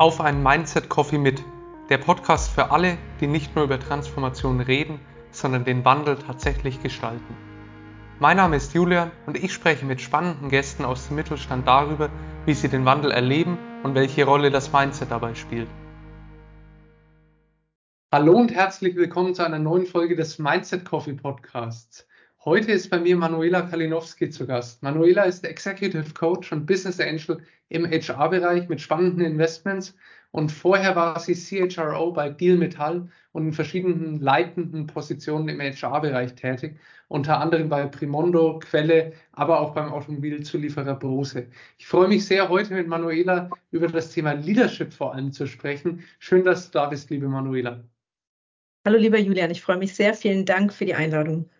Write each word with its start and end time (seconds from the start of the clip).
auf 0.00 0.22
einen 0.22 0.42
Mindset 0.42 0.88
Coffee 0.88 1.18
mit, 1.18 1.44
der 1.90 1.98
Podcast 1.98 2.52
für 2.52 2.70
alle, 2.70 2.96
die 3.20 3.26
nicht 3.26 3.54
nur 3.54 3.64
über 3.66 3.78
Transformation 3.78 4.62
reden, 4.62 4.98
sondern 5.30 5.66
den 5.66 5.84
Wandel 5.84 6.16
tatsächlich 6.16 6.82
gestalten. 6.82 7.36
Mein 8.18 8.38
Name 8.38 8.56
ist 8.56 8.72
Julian 8.72 9.10
und 9.26 9.36
ich 9.36 9.52
spreche 9.52 9.84
mit 9.84 10.00
spannenden 10.00 10.48
Gästen 10.48 10.86
aus 10.86 11.08
dem 11.08 11.16
Mittelstand 11.16 11.68
darüber, 11.68 12.08
wie 12.46 12.54
sie 12.54 12.70
den 12.70 12.86
Wandel 12.86 13.10
erleben 13.10 13.58
und 13.82 13.94
welche 13.94 14.24
Rolle 14.24 14.50
das 14.50 14.72
Mindset 14.72 15.10
dabei 15.10 15.34
spielt. 15.34 15.68
Hallo 18.10 18.38
und 18.38 18.54
herzlich 18.54 18.96
willkommen 18.96 19.34
zu 19.34 19.44
einer 19.44 19.58
neuen 19.58 19.84
Folge 19.84 20.16
des 20.16 20.38
Mindset 20.38 20.86
Coffee 20.86 21.12
Podcasts. 21.12 22.06
Heute 22.46 22.72
ist 22.72 22.88
bei 22.88 22.98
mir 22.98 23.16
Manuela 23.16 23.60
Kalinowski 23.60 24.30
zu 24.30 24.46
Gast. 24.46 24.82
Manuela 24.82 25.24
ist 25.24 25.44
Executive 25.44 26.14
Coach 26.14 26.50
und 26.52 26.64
Business 26.64 26.98
Angel 26.98 27.42
im 27.68 27.84
HR-Bereich 27.84 28.66
mit 28.70 28.80
spannenden 28.80 29.26
Investments 29.26 29.94
und 30.30 30.50
vorher 30.50 30.96
war 30.96 31.20
sie 31.20 31.34
CHRO 31.34 32.12
bei 32.12 32.30
Deal 32.30 32.56
Metall 32.56 33.10
und 33.32 33.48
in 33.48 33.52
verschiedenen 33.52 34.20
leitenden 34.20 34.86
Positionen 34.86 35.50
im 35.50 35.60
HR-Bereich 35.60 36.34
tätig, 36.34 36.78
unter 37.08 37.38
anderem 37.38 37.68
bei 37.68 37.84
Primondo, 37.84 38.58
Quelle, 38.58 39.12
aber 39.32 39.60
auch 39.60 39.74
beim 39.74 39.92
Automobilzulieferer 39.92 40.94
Brose. 40.94 41.46
Ich 41.76 41.86
freue 41.86 42.08
mich 42.08 42.24
sehr, 42.24 42.48
heute 42.48 42.72
mit 42.72 42.88
Manuela 42.88 43.50
über 43.70 43.88
das 43.88 44.12
Thema 44.12 44.32
Leadership 44.32 44.94
vor 44.94 45.12
allem 45.12 45.30
zu 45.30 45.46
sprechen. 45.46 46.04
Schön, 46.18 46.46
dass 46.46 46.70
du 46.70 46.78
da 46.78 46.86
bist, 46.86 47.10
liebe 47.10 47.28
Manuela. 47.28 47.84
Hallo, 48.86 48.96
lieber 48.96 49.18
Julian, 49.18 49.50
ich 49.50 49.60
freue 49.60 49.76
mich 49.76 49.94
sehr. 49.94 50.14
Vielen 50.14 50.46
Dank 50.46 50.72
für 50.72 50.86
die 50.86 50.94
Einladung. 50.94 51.50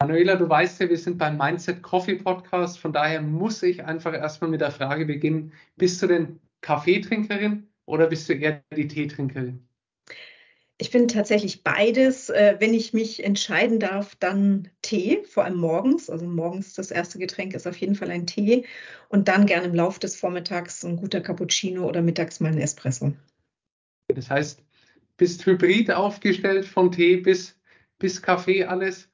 Manuela, 0.00 0.36
du 0.36 0.48
weißt 0.48 0.80
ja, 0.80 0.88
wir 0.88 0.96
sind 0.96 1.18
beim 1.18 1.36
Mindset 1.36 1.82
Coffee 1.82 2.14
Podcast. 2.14 2.78
Von 2.78 2.92
daher 2.92 3.20
muss 3.20 3.64
ich 3.64 3.84
einfach 3.84 4.14
erstmal 4.14 4.48
mit 4.48 4.60
der 4.60 4.70
Frage 4.70 5.06
beginnen: 5.06 5.52
Bist 5.76 6.00
du 6.00 6.06
denn 6.06 6.38
Kaffeetrinkerin 6.60 7.66
oder 7.84 8.06
bist 8.06 8.28
du 8.28 8.34
eher 8.34 8.62
die 8.76 8.86
Teetrinkerin? 8.86 9.66
Ich 10.80 10.92
bin 10.92 11.08
tatsächlich 11.08 11.64
beides. 11.64 12.30
Äh, 12.30 12.56
wenn 12.60 12.74
ich 12.74 12.92
mich 12.92 13.24
entscheiden 13.24 13.80
darf, 13.80 14.14
dann 14.14 14.68
Tee, 14.82 15.24
vor 15.24 15.44
allem 15.44 15.56
morgens. 15.56 16.08
Also 16.08 16.26
morgens 16.26 16.74
das 16.74 16.92
erste 16.92 17.18
Getränk 17.18 17.54
ist 17.54 17.66
auf 17.66 17.76
jeden 17.76 17.96
Fall 17.96 18.12
ein 18.12 18.28
Tee 18.28 18.64
und 19.08 19.26
dann 19.26 19.46
gerne 19.46 19.66
im 19.66 19.74
Laufe 19.74 19.98
des 19.98 20.14
Vormittags 20.14 20.84
ein 20.84 20.94
guter 20.94 21.20
Cappuccino 21.20 21.84
oder 21.84 22.02
mittags 22.02 22.38
mal 22.38 22.52
ein 22.52 22.58
Espresso. 22.58 23.12
Das 24.06 24.30
heißt, 24.30 24.62
bist 25.16 25.44
hybrid 25.44 25.90
aufgestellt 25.90 26.66
von 26.66 26.92
Tee 26.92 27.16
bis, 27.16 27.58
bis 27.98 28.22
Kaffee 28.22 28.64
alles. 28.64 29.08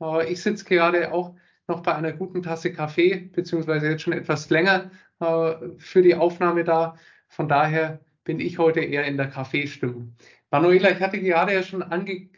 Äh, 0.00 0.32
ich 0.32 0.42
sitze 0.42 0.64
gerade 0.64 1.12
auch 1.12 1.34
noch 1.68 1.82
bei 1.82 1.94
einer 1.94 2.12
guten 2.12 2.42
Tasse 2.42 2.72
Kaffee, 2.72 3.30
beziehungsweise 3.32 3.88
jetzt 3.90 4.02
schon 4.02 4.14
etwas 4.14 4.48
länger 4.50 4.90
äh, 5.20 5.54
für 5.78 6.02
die 6.02 6.14
Aufnahme 6.14 6.64
da. 6.64 6.96
Von 7.28 7.48
daher 7.48 8.00
bin 8.24 8.40
ich 8.40 8.58
heute 8.58 8.80
eher 8.80 9.06
in 9.06 9.16
der 9.16 9.28
Kaffeestimmung. 9.28 10.14
Manuela, 10.50 10.90
ich 10.90 11.00
hatte 11.00 11.20
gerade 11.20 11.54
ja 11.54 11.62
schon 11.62 11.82
ange 11.82 12.30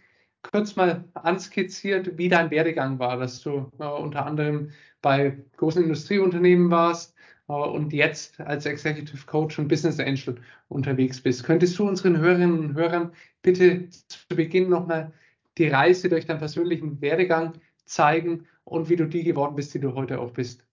kurz 0.42 0.76
mal 0.76 1.04
anskizziert, 1.14 2.16
wie 2.16 2.28
dein 2.28 2.50
Werdegang 2.50 2.98
war, 2.98 3.18
dass 3.18 3.40
du 3.42 3.70
äh, 3.78 3.84
unter 3.84 4.26
anderem 4.26 4.70
bei 5.02 5.36
großen 5.56 5.82
Industrieunternehmen 5.82 6.70
warst 6.70 7.14
äh, 7.48 7.52
und 7.52 7.92
jetzt 7.92 8.40
als 8.40 8.66
Executive 8.66 9.26
Coach 9.26 9.58
und 9.58 9.68
Business 9.68 10.00
Angel 10.00 10.36
unterwegs 10.68 11.20
bist. 11.20 11.44
Könntest 11.44 11.78
du 11.78 11.86
unseren 11.88 12.18
Hörerinnen 12.18 12.58
und 12.58 12.74
Hörern 12.74 13.12
bitte 13.42 13.88
zu 13.90 14.26
Beginn 14.28 14.68
nochmal 14.68 15.12
die 15.60 15.68
Reise 15.68 16.08
durch 16.08 16.26
deinen 16.26 16.38
persönlichen 16.38 17.00
Werdegang 17.00 17.52
zeigen 17.84 18.46
und 18.64 18.88
wie 18.88 18.96
du 18.96 19.06
die 19.06 19.24
geworden 19.24 19.56
bist, 19.56 19.74
die 19.74 19.80
du 19.80 19.94
heute 19.94 20.20
auch 20.20 20.32
bist? 20.32 20.64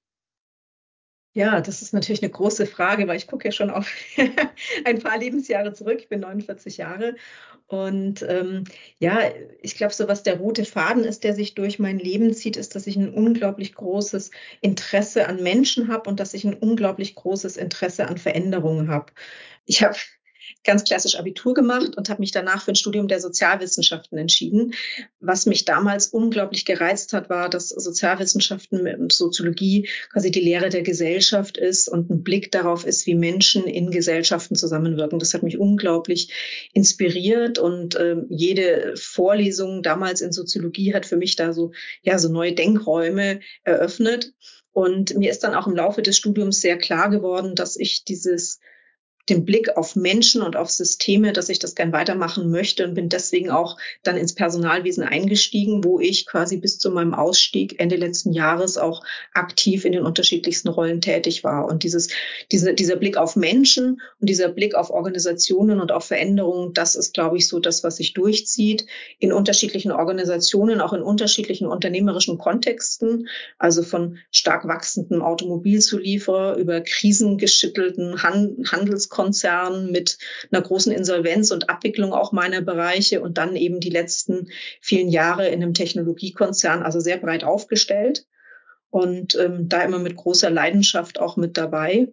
Ja, 1.33 1.61
das 1.61 1.83
ist 1.83 1.93
natürlich 1.93 2.23
eine 2.23 2.31
große 2.31 2.65
Frage, 2.65 3.08
weil 3.08 3.17
ich 3.17 3.27
gucke 3.27 3.45
ja 3.48 3.52
schon 3.52 3.70
auf 3.70 3.93
ein 4.86 4.99
paar 4.99 5.20
Lebensjahre 5.20 5.71
zurück. 5.73 5.99
Ich 5.99 6.09
bin 6.09 6.21
49 6.21 6.77
Jahre. 6.77 7.15
Und 7.67 8.25
ähm, 8.27 8.64
ja, 8.98 9.20
ich 9.61 9.75
glaube, 9.75 9.93
so 9.93 10.08
was 10.08 10.23
der 10.23 10.39
rote 10.39 10.65
Faden 10.65 11.04
ist, 11.04 11.23
der 11.23 11.36
sich 11.36 11.54
durch 11.54 11.77
mein 11.77 11.99
Leben 11.99 12.33
zieht, 12.33 12.58
ist, 12.58 12.73
dass 12.75 12.87
ich 12.87 12.95
ein 12.95 13.14
unglaublich 13.14 13.75
großes 13.75 14.31
Interesse 14.61 15.27
an 15.27 15.43
Menschen 15.43 15.89
habe 15.89 16.09
und 16.09 16.19
dass 16.19 16.33
ich 16.33 16.43
ein 16.43 16.55
unglaublich 16.55 17.14
großes 17.14 17.58
Interesse 17.58 18.08
an 18.08 18.17
Veränderungen 18.17 18.89
habe. 18.89 19.11
Ich 19.65 19.83
habe 19.83 19.98
ganz 20.63 20.83
klassisch 20.83 21.17
Abitur 21.17 21.53
gemacht 21.53 21.97
und 21.97 22.09
habe 22.09 22.21
mich 22.21 22.31
danach 22.31 22.63
für 22.63 22.71
ein 22.71 22.75
Studium 22.75 23.08
der 23.08 23.19
Sozialwissenschaften 23.19 24.17
entschieden. 24.17 24.73
Was 25.19 25.45
mich 25.45 25.65
damals 25.65 26.08
unglaublich 26.08 26.65
gereizt 26.65 27.13
hat, 27.13 27.30
war, 27.30 27.49
dass 27.49 27.69
Sozialwissenschaften 27.69 28.83
mit 28.83 29.11
Soziologie 29.11 29.87
quasi 30.11 30.31
die 30.31 30.41
Lehre 30.41 30.69
der 30.69 30.81
Gesellschaft 30.81 31.57
ist 31.57 31.87
und 31.87 32.09
ein 32.09 32.23
Blick 32.23 32.52
darauf 32.52 32.86
ist, 32.86 33.05
wie 33.05 33.15
Menschen 33.15 33.65
in 33.65 33.91
Gesellschaften 33.91 34.55
zusammenwirken. 34.55 35.19
Das 35.19 35.33
hat 35.33 35.43
mich 35.43 35.57
unglaublich 35.57 36.33
inspiriert 36.73 37.59
und 37.59 37.95
äh, 37.95 38.17
jede 38.30 38.93
Vorlesung 38.97 39.83
damals 39.83 40.21
in 40.21 40.31
Soziologie 40.31 40.93
hat 40.93 41.05
für 41.05 41.17
mich 41.17 41.36
da 41.36 41.53
so, 41.53 41.71
ja, 42.02 42.19
so 42.19 42.30
neue 42.30 42.53
Denkräume 42.53 43.39
eröffnet. 43.63 44.33
Und 44.71 45.17
mir 45.17 45.31
ist 45.31 45.43
dann 45.43 45.55
auch 45.55 45.65
im 45.65 45.75
Laufe 45.75 46.03
des 46.03 46.17
Studiums 46.17 46.61
sehr 46.61 46.77
klar 46.77 47.09
geworden, 47.09 47.55
dass 47.55 47.77
ich 47.77 48.03
dieses 48.03 48.59
den 49.30 49.43
Blick 49.43 49.76
auf 49.76 49.95
Menschen 49.95 50.42
und 50.42 50.55
auf 50.55 50.70
Systeme, 50.70 51.33
dass 51.33 51.49
ich 51.49 51.60
das 51.60 51.76
gern 51.76 51.92
weitermachen 51.92 52.49
möchte 52.49 52.86
und 52.86 52.93
bin 52.93 53.10
deswegen 53.10 53.49
auch 53.49 53.77
dann 54.04 54.15
ins 54.15 54.33
Personalwesen 54.33 55.04
eingestiegen, 55.04 55.83
wo 55.83 55.99
ich 55.99 56.26
quasi 56.26 56.58
bis 56.58 56.80
zu 56.80 56.92
meinem 56.92 57.14
Ausstieg 57.14 57.80
Ende 57.80 57.98
letzten 57.98 58.32
Jahres 58.32 58.77
auch 58.77 59.04
aktiv 59.33 59.83
in 59.83 59.92
den 59.92 60.04
unterschiedlichsten 60.04 60.70
Rollen 60.70 61.02
tätig 61.02 61.43
war. 61.43 61.66
Und 61.66 61.83
dieses, 61.83 62.10
diese, 62.52 62.73
dieser 62.73 62.95
Blick 62.95 63.17
auf 63.17 63.36
Menschen 63.36 64.02
und 64.20 64.30
dieser 64.30 64.48
Blick 64.48 64.76
auf 64.76 64.89
Organisationen 64.89 65.82
und 65.82 65.92
auf 65.92 66.05
Veränderungen, 66.05 66.73
das 66.73 66.95
ist, 66.95 67.14
glaube 67.14 67.37
ich, 67.37 67.48
so 67.48 67.60
das, 67.60 67.83
was 67.83 67.98
sich 67.98 68.14
durchzieht 68.14 68.86
in 69.20 69.33
unterschiedlichen 69.33 69.92
Organisationen, 69.92 70.80
auch 70.80 70.93
in 70.93 71.02
unterschiedlichen 71.02 71.67
unternehmerischen 71.67 72.37
Kontexten, 72.37 73.27
also 73.58 73.83
von 73.83 74.20
stark 74.32 74.67
wachsendem 74.67 75.21
Automobilzulieferer 75.21 76.55
über 76.55 76.80
krisengeschüttelten 76.82 78.23
Han 78.23 78.64
Handels 78.71 79.10
Konzern 79.17 79.92
mit 79.92 80.20
einer 80.52 80.61
großen 80.61 80.92
Insolvenz 80.92 81.50
und 81.50 81.72
Abwicklung 81.72 82.14
auch 82.14 82.32
meiner 82.32 82.61
Bereiche 82.61 83.20
und 83.22 83.39
dann 83.39 83.55
eben 83.55 83.80
die 83.80 83.89
letzten 83.89 84.50
vielen 84.80 85.10
Jahre 85.10 85.48
in 85.48 85.64
einem 85.64 85.73
Technologiekonzern, 85.73 86.83
also 86.83 87.00
sehr 87.00 87.17
breit 87.17 87.44
aufgestellt 87.44 88.28
und 88.92 89.36
ähm, 89.36 89.67
da 89.67 89.82
immer 89.82 89.98
mit 89.98 90.16
großer 90.16 90.52
Leidenschaft 90.52 91.20
auch 91.20 91.36
mit 91.36 91.58
dabei. 91.58 92.10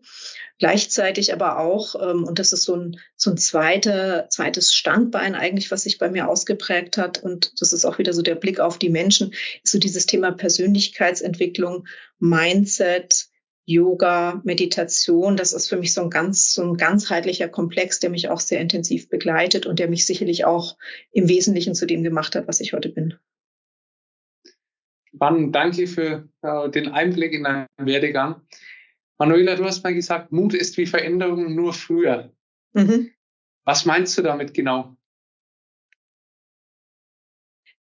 Gleichzeitig 0.59 1.33
aber 1.35 1.59
auch, 1.59 1.95
ähm, 2.01 2.25
und 2.25 2.39
das 2.39 2.55
ist 2.55 2.65
so 2.65 2.75
ein, 2.75 2.99
so 3.17 3.31
ein 3.31 3.37
zweiter, 3.37 4.29
zweites 4.31 4.73
Standbein 4.73 5.35
eigentlich, 5.35 5.71
was 5.71 5.83
sich 5.83 5.99
bei 5.99 6.09
mir 6.09 6.27
ausgeprägt 6.27 6.97
hat, 6.97 7.23
und 7.23 7.53
das 7.61 7.75
ist 7.75 7.85
auch 7.85 7.99
wieder 7.99 8.15
so 8.15 8.23
der 8.23 8.35
Blick 8.35 8.61
auf 8.61 8.79
die 8.79 8.89
Menschen, 8.89 9.35
ist 9.63 9.73
so 9.73 9.79
dieses 9.79 10.07
Thema 10.07 10.33
Persönlichkeitsentwicklung, 10.33 11.87
Mindset, 12.19 13.27
Yoga, 13.67 14.43
Meditation, 14.45 15.37
das 15.37 15.53
ist 15.53 15.69
für 15.69 15.77
mich 15.77 15.95
so 15.95 16.03
ein 16.03 16.11
ganz, 16.11 16.53
so 16.53 16.63
ein 16.63 16.77
ganzheitlicher 16.77 17.49
Komplex, 17.49 17.99
der 17.99 18.11
mich 18.11 18.29
auch 18.29 18.41
sehr 18.41 18.61
intensiv 18.61 19.09
begleitet 19.09 19.65
und 19.65 19.79
der 19.79 19.89
mich 19.89 20.05
sicherlich 20.07 20.45
auch 20.45 20.77
im 21.13 21.29
Wesentlichen 21.29 21.75
zu 21.75 21.87
dem 21.87 22.03
gemacht 22.03 22.35
hat, 22.35 22.47
was 22.47 22.61
ich 22.61 22.75
heute 22.75 22.91
bin. 22.91 23.15
Spannend, 25.15 25.55
danke 25.55 25.87
für 25.87 26.29
äh, 26.43 26.71
den 26.71 26.89
Einblick 26.89 27.33
in 27.33 27.45
deinen 27.45 27.67
Werdegang. 27.79 28.43
Manuela, 29.17 29.55
du 29.55 29.65
hast 29.65 29.83
mal 29.85 29.95
gesagt, 29.95 30.33
Mut 30.33 30.55
ist 30.55 30.77
wie 30.77 30.87
Veränderung 30.87 31.55
nur 31.55 31.73
früher. 31.73 32.33
Mhm. 32.73 33.11
Was 33.65 33.87
meinst 33.87 34.19
du 34.19 34.23
damit 34.23 34.53
genau? 34.53 34.97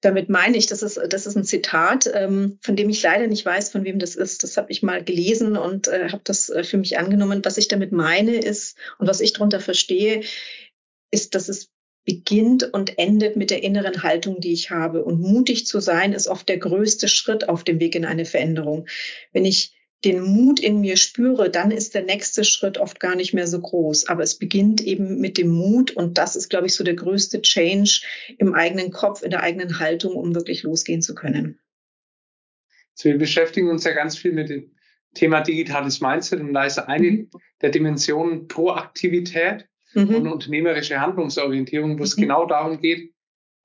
Damit 0.03 0.27
meine 0.27 0.57
ich, 0.57 0.67
das 0.67 0.83
ist, 0.83 0.99
das 1.09 1.25
ist 1.25 1.37
ein 1.37 1.45
Zitat, 1.45 2.11
ähm, 2.13 2.59
von 2.61 2.75
dem 2.75 2.89
ich 2.89 3.01
leider 3.01 3.27
nicht 3.27 3.45
weiß, 3.45 3.69
von 3.69 3.85
wem 3.85 3.99
das 3.99 4.15
ist. 4.15 4.43
Das 4.43 4.57
habe 4.57 4.69
ich 4.69 4.83
mal 4.83 5.01
gelesen 5.01 5.55
und 5.55 5.87
äh, 5.87 6.09
habe 6.09 6.21
das 6.25 6.49
äh, 6.49 6.65
für 6.65 6.77
mich 6.77 6.97
angenommen. 6.97 7.39
Was 7.45 7.57
ich 7.57 7.69
damit 7.69 7.93
meine 7.93 8.35
ist 8.35 8.77
und 8.97 9.07
was 9.07 9.21
ich 9.21 9.31
darunter 9.31 9.61
verstehe, 9.61 10.23
ist, 11.09 11.35
dass 11.35 11.47
es 11.47 11.69
beginnt 12.03 12.73
und 12.73 12.99
endet 12.99 13.37
mit 13.37 13.49
der 13.49 13.63
inneren 13.63 14.03
Haltung, 14.03 14.41
die 14.41 14.51
ich 14.51 14.71
habe. 14.71 15.05
Und 15.05 15.21
mutig 15.21 15.65
zu 15.65 15.79
sein 15.79 16.11
ist 16.11 16.27
oft 16.27 16.49
der 16.49 16.57
größte 16.57 17.07
Schritt 17.07 17.47
auf 17.47 17.63
dem 17.63 17.79
Weg 17.79 17.95
in 17.95 18.03
eine 18.03 18.25
Veränderung. 18.25 18.87
Wenn 19.31 19.45
ich 19.45 19.71
den 20.05 20.21
Mut 20.21 20.59
in 20.59 20.81
mir 20.81 20.97
spüre, 20.97 21.49
dann 21.49 21.71
ist 21.71 21.95
der 21.95 22.03
nächste 22.03 22.43
Schritt 22.43 22.77
oft 22.77 22.99
gar 22.99 23.15
nicht 23.15 23.33
mehr 23.33 23.47
so 23.47 23.59
groß. 23.59 24.07
Aber 24.07 24.23
es 24.23 24.37
beginnt 24.37 24.81
eben 24.81 25.19
mit 25.19 25.37
dem 25.37 25.49
Mut 25.49 25.91
und 25.91 26.17
das 26.17 26.35
ist, 26.35 26.49
glaube 26.49 26.67
ich, 26.67 26.75
so 26.75 26.83
der 26.83 26.95
größte 26.95 27.41
Change 27.41 28.01
im 28.37 28.53
eigenen 28.53 28.91
Kopf, 28.91 29.21
in 29.21 29.31
der 29.31 29.43
eigenen 29.43 29.79
Haltung, 29.79 30.15
um 30.15 30.35
wirklich 30.35 30.63
losgehen 30.63 31.01
zu 31.01 31.15
können. 31.15 31.59
So, 32.95 33.09
wir 33.09 33.17
beschäftigen 33.17 33.69
uns 33.69 33.83
ja 33.85 33.93
ganz 33.93 34.17
viel 34.17 34.33
mit 34.33 34.49
dem 34.49 34.71
Thema 35.13 35.41
digitales 35.41 36.01
Mindset 36.01 36.41
und 36.41 36.53
da 36.53 36.65
ist 36.65 36.79
eine 36.79 37.11
mhm. 37.11 37.29
der 37.61 37.69
Dimensionen 37.69 38.47
Proaktivität 38.47 39.67
mhm. 39.93 40.15
und 40.15 40.27
unternehmerische 40.27 40.99
Handlungsorientierung, 40.99 41.99
wo 41.99 42.03
es 42.03 42.17
mhm. 42.17 42.21
genau 42.21 42.45
darum 42.45 42.79
geht, 42.79 43.12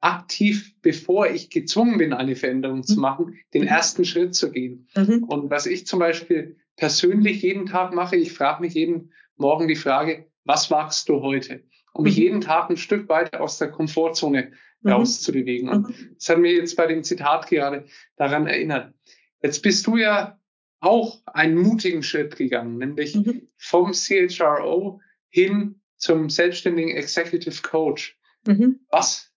aktiv, 0.00 0.74
bevor 0.80 1.28
ich 1.28 1.50
gezwungen 1.50 1.98
bin, 1.98 2.12
eine 2.12 2.36
Veränderung 2.36 2.82
zu 2.82 2.94
mhm. 2.94 3.00
machen, 3.00 3.38
den 3.54 3.62
mhm. 3.62 3.68
ersten 3.68 4.04
Schritt 4.04 4.34
zu 4.34 4.50
gehen. 4.50 4.88
Mhm. 4.96 5.24
Und 5.24 5.50
was 5.50 5.66
ich 5.66 5.86
zum 5.86 5.98
Beispiel 5.98 6.56
persönlich 6.76 7.42
jeden 7.42 7.66
Tag 7.66 7.92
mache, 7.92 8.16
ich 8.16 8.32
frage 8.32 8.62
mich 8.62 8.74
jeden 8.74 9.12
Morgen 9.36 9.68
die 9.68 9.76
Frage, 9.76 10.26
was 10.44 10.70
wagst 10.70 11.08
du 11.08 11.20
heute? 11.20 11.64
Um 11.92 12.04
mich 12.04 12.16
mhm. 12.16 12.22
jeden 12.22 12.40
Tag 12.40 12.70
ein 12.70 12.76
Stück 12.76 13.08
weiter 13.08 13.40
aus 13.40 13.58
der 13.58 13.70
Komfortzone 13.70 14.52
mhm. 14.82 14.90
rauszubewegen. 14.90 15.68
Und 15.68 15.88
mhm. 15.88 16.14
das 16.14 16.28
hat 16.28 16.38
mir 16.38 16.52
jetzt 16.52 16.76
bei 16.76 16.86
dem 16.86 17.02
Zitat 17.02 17.48
gerade 17.48 17.86
daran 18.16 18.46
erinnert. 18.46 18.94
Jetzt 19.42 19.62
bist 19.62 19.86
du 19.86 19.96
ja 19.96 20.38
auch 20.80 21.20
einen 21.26 21.56
mutigen 21.56 22.04
Schritt 22.04 22.36
gegangen, 22.36 22.78
nämlich 22.78 23.18
vom 23.56 23.92
CHRO 23.92 25.00
hin 25.28 25.80
zum 25.96 26.30
selbstständigen 26.30 26.96
Executive 26.96 27.62
Coach. 27.62 28.16
Was, 28.90 29.32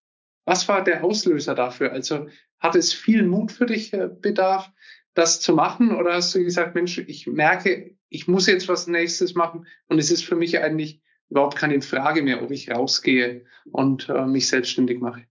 was 0.46 0.68
war 0.68 0.84
der 0.84 1.04
Auslöser 1.04 1.56
dafür? 1.56 1.92
Also 1.92 2.28
hat 2.60 2.76
es 2.76 2.94
viel 2.94 3.24
Mut 3.24 3.52
für 3.52 3.66
dich 3.66 3.94
äh, 3.94 4.10
bedarf, 4.10 4.72
das 5.14 5.42
zu 5.42 5.54
machen? 5.54 5.96
Oder 5.96 6.14
hast 6.14 6.34
du 6.34 6.44
gesagt, 6.44 6.76
Mensch, 6.76 6.98
ich 6.98 7.28
merke, 7.28 7.96
ich 8.10 8.28
muss 8.28 8.48
jetzt 8.48 8.68
was 8.68 8.88
nächstes 8.88 9.36
machen 9.36 9.68
und 9.88 10.00
es 10.00 10.12
ist 10.12 10.24
für 10.24 10.36
mich 10.36 10.60
eigentlich 10.60 11.02
überhaupt 11.30 11.58
keine 11.58 11.82
Frage 11.82 12.22
mehr, 12.22 12.44
ob 12.44 12.52
ich 12.52 12.70
rausgehe 12.70 13.46
und 13.66 14.10
äh, 14.10 14.26
mich 14.26 14.48
selbstständig 14.50 15.00
mache? 15.00 15.26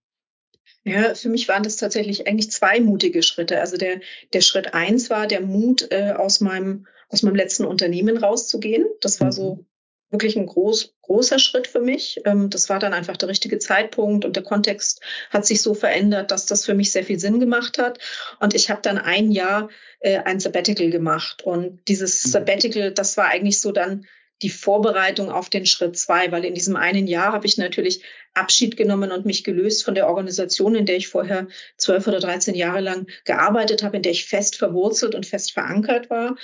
Ja, 0.85 1.15
für 1.15 1.29
mich 1.29 1.47
waren 1.49 1.63
das 1.63 1.77
tatsächlich 1.77 2.27
eigentlich 2.27 2.51
zwei 2.51 2.81
mutige 2.81 3.23
Schritte. 3.23 3.61
Also 3.61 3.77
der, 3.77 4.01
der 4.33 4.41
Schritt 4.41 4.73
eins 4.73 5.11
war 5.11 5.27
der 5.27 5.43
Mut, 5.43 5.89
äh, 5.91 6.13
aus 6.13 6.41
meinem, 6.41 6.87
aus 7.09 7.23
meinem 7.23 7.35
letzten 7.35 7.67
Unternehmen 7.67 8.17
rauszugehen. 8.17 8.87
Das 9.03 9.21
war 9.21 9.31
so 9.31 9.57
mhm. 9.57 9.67
Wirklich 10.11 10.37
ein 10.37 10.47
groß, 10.47 10.95
großer 11.03 11.39
Schritt 11.39 11.67
für 11.67 11.81
mich. 11.81 12.21
Ähm, 12.25 12.51
das 12.51 12.69
war 12.69 12.79
dann 12.79 12.93
einfach 12.93 13.17
der 13.17 13.29
richtige 13.29 13.59
Zeitpunkt 13.59 14.25
und 14.25 14.37
der 14.37 14.43
Kontext 14.43 15.01
hat 15.31 15.47
sich 15.47 15.63
so 15.63 15.75
verändert, 15.75 16.31
dass 16.31 16.47
das 16.47 16.65
für 16.65 16.75
mich 16.75 16.93
sehr 16.93 17.05
viel 17.05 17.19
Sinn 17.19 17.41
gemacht 17.41 17.79
hat. 17.79 17.99
Und 18.41 18.55
ich 18.55 18.71
habe 18.71 18.83
dann 18.83 18.99
ein 18.99 19.31
Jahr 19.31 19.69
äh, 20.01 20.19
ein 20.19 20.41
Sabbatical 20.41 20.91
gemacht. 20.91 21.43
Und 21.43 21.81
dieses 21.89 22.25
mhm. 22.27 22.31
Sabbatical, 22.31 22.93
das 22.93 23.17
war 23.17 23.27
eigentlich 23.27 23.61
so 23.61 23.73
dann 23.73 24.07
die 24.43 24.51
Vorbereitung 24.51 25.31
auf 25.31 25.51
den 25.51 25.67
Schritt 25.67 25.99
zwei, 25.99 26.33
weil 26.33 26.45
in 26.45 26.55
diesem 26.55 26.77
einen 26.77 27.07
Jahr 27.07 27.33
habe 27.33 27.47
ich 27.47 27.59
natürlich 27.59 28.03
Abschied 28.33 28.77
genommen 28.77 29.13
und 29.13 29.27
mich 29.27 29.45
gelöst 29.45 29.85
von 29.85 29.95
der 29.95 30.09
Organisation, 30.09 30.75
in 30.75 30.87
der 30.87 30.97
ich 30.97 31.09
vorher 31.09 31.49
zwölf 31.77 32.07
oder 32.07 32.21
dreizehn 32.21 32.55
Jahre 32.55 32.81
lang 32.81 33.07
gearbeitet 33.25 33.83
habe, 33.83 33.97
in 33.97 34.03
der 34.03 34.13
ich 34.13 34.25
fest 34.25 34.57
verwurzelt 34.57 35.15
und 35.15 35.27
fest 35.27 35.53
verankert 35.53 36.09
war. 36.09 36.37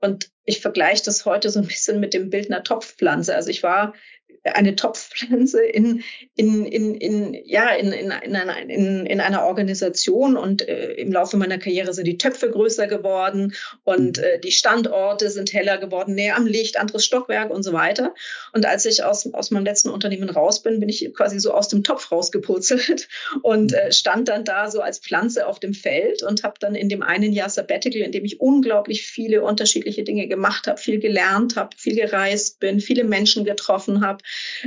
Und 0.00 0.30
ich 0.44 0.60
vergleiche 0.60 1.04
das 1.04 1.24
heute 1.24 1.50
so 1.50 1.58
ein 1.58 1.66
bisschen 1.66 2.00
mit 2.00 2.14
dem 2.14 2.30
Bild 2.30 2.50
einer 2.50 2.62
Topfpflanze. 2.62 3.34
Also 3.34 3.50
ich 3.50 3.62
war 3.62 3.94
eine 4.44 4.76
Topfpflanze 4.76 5.62
in, 5.62 6.02
in, 6.36 6.64
in, 6.64 6.94
in, 6.94 7.36
ja, 7.44 7.70
in, 7.70 7.92
in, 7.92 8.10
in, 8.10 8.36
einer, 8.36 8.58
in, 8.58 9.06
in 9.06 9.20
einer 9.20 9.44
Organisation 9.44 10.36
und 10.36 10.66
äh, 10.66 10.92
im 10.92 11.12
Laufe 11.12 11.36
meiner 11.36 11.58
Karriere 11.58 11.92
sind 11.92 12.06
die 12.06 12.18
Töpfe 12.18 12.50
größer 12.50 12.86
geworden 12.86 13.54
und 13.84 14.18
mhm. 14.18 14.24
äh, 14.24 14.38
die 14.38 14.52
Standorte 14.52 15.30
sind 15.30 15.52
heller 15.52 15.78
geworden, 15.78 16.14
näher 16.14 16.36
am 16.36 16.46
Licht, 16.46 16.78
anderes 16.78 17.04
Stockwerk 17.04 17.50
und 17.50 17.62
so 17.62 17.72
weiter. 17.72 18.14
Und 18.52 18.66
als 18.66 18.84
ich 18.84 19.04
aus, 19.04 19.32
aus 19.32 19.50
meinem 19.50 19.64
letzten 19.64 19.90
Unternehmen 19.90 20.30
raus 20.30 20.62
bin, 20.62 20.80
bin 20.80 20.88
ich 20.88 21.12
quasi 21.14 21.38
so 21.40 21.52
aus 21.52 21.68
dem 21.68 21.82
Topf 21.82 22.10
rausgepurzelt 22.12 23.08
und 23.42 23.72
äh, 23.72 23.92
stand 23.92 24.28
dann 24.28 24.44
da 24.44 24.70
so 24.70 24.80
als 24.80 24.98
Pflanze 24.98 25.46
auf 25.46 25.60
dem 25.60 25.74
Feld 25.74 26.22
und 26.22 26.42
habe 26.42 26.54
dann 26.60 26.74
in 26.74 26.88
dem 26.88 27.02
einen 27.02 27.32
Jahr 27.32 27.48
Sabbatical, 27.48 28.02
in 28.02 28.12
dem 28.12 28.24
ich 28.24 28.40
unglaublich 28.40 29.06
viele 29.06 29.42
unterschiedliche 29.42 30.04
Dinge 30.04 30.28
gemacht 30.28 30.66
habe, 30.66 30.78
viel 30.78 30.98
gelernt 30.98 31.56
habe, 31.56 31.76
viel 31.76 31.96
gereist 31.96 32.60
bin, 32.60 32.80
viele 32.80 33.04
Menschen 33.04 33.44
getroffen 33.44 34.00
habe, 34.04 34.17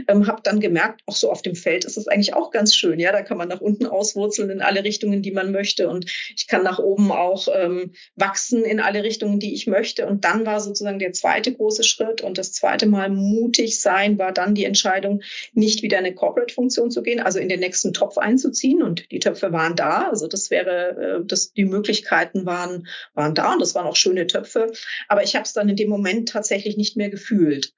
ähm, 0.07 0.27
habe 0.27 0.41
dann 0.43 0.59
gemerkt, 0.59 1.01
auch 1.05 1.15
so 1.15 1.31
auf 1.31 1.41
dem 1.41 1.55
Feld 1.55 1.85
ist 1.85 1.97
es 1.97 2.07
eigentlich 2.07 2.33
auch 2.33 2.51
ganz 2.51 2.75
schön. 2.75 2.99
Ja, 2.99 3.11
da 3.11 3.21
kann 3.21 3.37
man 3.37 3.47
nach 3.47 3.61
unten 3.61 3.85
auswurzeln 3.85 4.49
in 4.49 4.61
alle 4.61 4.83
Richtungen, 4.83 5.21
die 5.21 5.31
man 5.31 5.51
möchte. 5.51 5.89
Und 5.89 6.05
ich 6.35 6.47
kann 6.47 6.63
nach 6.63 6.79
oben 6.79 7.11
auch 7.11 7.47
ähm, 7.53 7.93
wachsen 8.15 8.63
in 8.63 8.79
alle 8.79 9.03
Richtungen, 9.03 9.39
die 9.39 9.53
ich 9.53 9.67
möchte. 9.67 10.05
Und 10.05 10.25
dann 10.25 10.45
war 10.45 10.59
sozusagen 10.59 10.99
der 10.99 11.13
zweite 11.13 11.53
große 11.53 11.83
Schritt 11.83 12.21
und 12.21 12.37
das 12.37 12.53
zweite 12.53 12.85
Mal 12.85 13.09
mutig 13.09 13.79
sein 13.79 14.17
war 14.17 14.31
dann 14.31 14.55
die 14.55 14.65
Entscheidung, 14.65 15.21
nicht 15.53 15.81
wieder 15.81 15.97
eine 15.97 16.13
Corporate-Funktion 16.13 16.91
zu 16.91 17.03
gehen, 17.03 17.19
also 17.19 17.39
in 17.39 17.49
den 17.49 17.59
nächsten 17.59 17.93
Topf 17.93 18.17
einzuziehen. 18.17 18.83
Und 18.83 19.11
die 19.11 19.19
Töpfe 19.19 19.51
waren 19.51 19.75
da. 19.75 20.09
Also 20.09 20.27
das 20.27 20.49
wäre, 20.49 21.19
äh, 21.21 21.25
das, 21.25 21.53
die 21.53 21.65
Möglichkeiten 21.65 22.45
waren, 22.45 22.87
waren 23.13 23.35
da 23.35 23.53
und 23.53 23.61
das 23.61 23.75
waren 23.75 23.87
auch 23.87 23.95
schöne 23.95 24.27
Töpfe. 24.27 24.71
Aber 25.07 25.23
ich 25.23 25.35
habe 25.35 25.43
es 25.43 25.53
dann 25.53 25.69
in 25.69 25.75
dem 25.75 25.89
Moment 25.89 26.29
tatsächlich 26.29 26.77
nicht 26.77 26.97
mehr 26.97 27.09
gefühlt. 27.09 27.73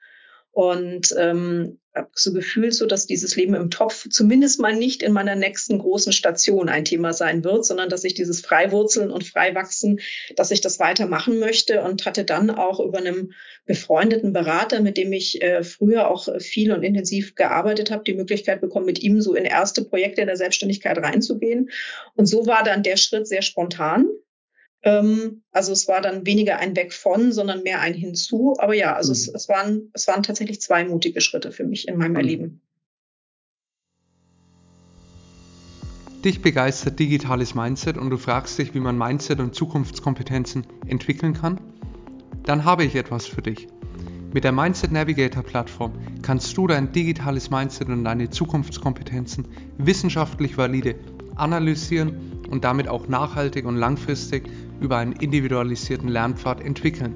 Und 0.54 1.14
ähm, 1.18 1.80
habe 1.96 2.10
so 2.14 2.34
gefühlt, 2.34 2.74
so 2.74 2.86
dass 2.86 3.06
dieses 3.06 3.36
Leben 3.36 3.54
im 3.54 3.70
Topf 3.70 4.08
zumindest 4.10 4.60
mal 4.60 4.76
nicht 4.76 5.04
in 5.04 5.14
meiner 5.14 5.36
nächsten 5.36 5.78
großen 5.78 6.12
Station 6.12 6.70
ein 6.70 6.86
Thema 6.86 7.14
sein 7.14 7.44
wird, 7.44 7.66
sondern 7.66 7.90
dass 7.90 8.04
ich 8.04 8.14
dieses 8.14 8.42
Freiwurzeln 8.42 9.12
und 9.12 9.24
Freiwachsen, 9.24 10.00
dass 10.36 10.52
ich 10.52 10.62
das 10.62 10.80
weitermachen 10.80 11.40
möchte 11.40 11.82
und 11.82 12.06
hatte 12.06 12.24
dann 12.24 12.50
auch 12.50 12.80
über 12.80 12.98
einem 12.98 13.34
befreundeten 13.66 14.34
Berater, 14.34 14.82
mit 14.82 14.98
dem 14.98 15.14
ich 15.14 15.42
äh, 15.42 15.64
früher 15.64 16.10
auch 16.10 16.28
viel 16.40 16.72
und 16.72 16.84
intensiv 16.84 17.36
gearbeitet 17.36 17.92
habe, 17.92 18.04
die 18.04 18.16
Möglichkeit 18.16 18.62
bekommen, 18.62 18.86
mit 18.86 19.02
ihm 19.02 19.22
so 19.22 19.36
in 19.36 19.46
erste 19.46 19.84
Projekte 19.84 20.22
in 20.22 20.28
der 20.28 20.38
Selbstständigkeit 20.38 20.98
reinzugehen. 20.98 21.70
Und 22.16 22.26
so 22.26 22.48
war 22.48 22.64
dann 22.64 22.84
der 22.84 22.98
Schritt 22.98 23.28
sehr 23.28 23.42
spontan. 23.42 24.08
Ähm, 24.84 25.44
also 25.52 25.72
es 25.72 25.88
war 25.88 26.02
dann 26.02 26.26
weniger 26.26 26.58
ein 26.58 26.76
Weg 26.76 26.94
von, 26.94 27.32
sondern 27.32 27.64
mehr 27.64 27.80
ein 27.80 27.94
Hinzu. 27.94 28.56
Aber 28.60 28.74
ja, 28.74 28.96
also 28.96 29.12
mhm. 29.12 29.14
es, 29.14 29.28
es, 29.30 29.50
waren, 29.50 29.90
es 29.94 30.08
waren 30.08 30.24
tatsächlich 30.24 30.62
zwei 30.62 30.84
mutige 30.86 31.22
Schritte 31.22 31.52
für 31.52 31.64
mich 31.64 31.88
in 31.88 31.98
meinem 31.98 32.12
mhm. 32.12 32.18
Erleben. 32.18 32.62
Dich 36.24 36.42
begeistert 36.42 37.00
digitales 37.00 37.54
Mindset 37.54 37.98
und 37.98 38.10
du 38.10 38.18
fragst 38.18 38.58
dich, 38.58 38.74
wie 38.74 38.80
man 38.80 38.98
Mindset 38.98 39.40
und 39.42 39.56
Zukunftskompetenzen 39.56 40.66
entwickeln 40.88 41.34
kann? 41.34 41.60
Dann 42.46 42.64
habe 42.64 42.86
ich 42.86 42.96
etwas 42.96 43.26
für 43.26 43.42
dich. 43.42 43.68
Mit 44.34 44.46
der 44.46 44.54
Mindset 44.54 44.92
Navigator 44.92 45.44
Plattform 45.44 45.94
kannst 46.22 46.58
du 46.58 46.66
dein 46.66 46.92
digitales 46.92 47.50
Mindset 47.50 47.90
und 47.90 48.06
deine 48.06 48.30
Zukunftskompetenzen 48.30 49.48
wissenschaftlich 49.78 50.58
valide 50.58 50.96
analysieren 51.36 52.33
und 52.54 52.64
damit 52.64 52.88
auch 52.88 53.08
nachhaltig 53.08 53.66
und 53.66 53.78
langfristig 53.78 54.44
über 54.80 54.98
einen 54.98 55.14
individualisierten 55.14 56.08
Lernpfad 56.08 56.62
entwickeln. 56.62 57.16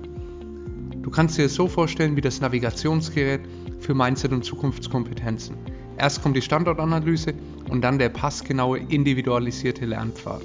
Du 1.04 1.12
kannst 1.12 1.38
dir 1.38 1.46
es 1.46 1.54
so 1.54 1.68
vorstellen 1.68 2.16
wie 2.16 2.22
das 2.22 2.42
Navigationsgerät 2.42 3.42
für 3.80 3.94
Mindset 3.94 4.32
und 4.32 4.44
Zukunftskompetenzen. 4.44 5.56
Erst 5.96 6.24
kommt 6.24 6.36
die 6.36 6.42
Standortanalyse 6.42 7.36
und 7.70 7.84
dann 7.84 8.00
der 8.00 8.10
passgenaue 8.10 8.80
individualisierte 8.80 9.86
Lernpfad. 9.86 10.42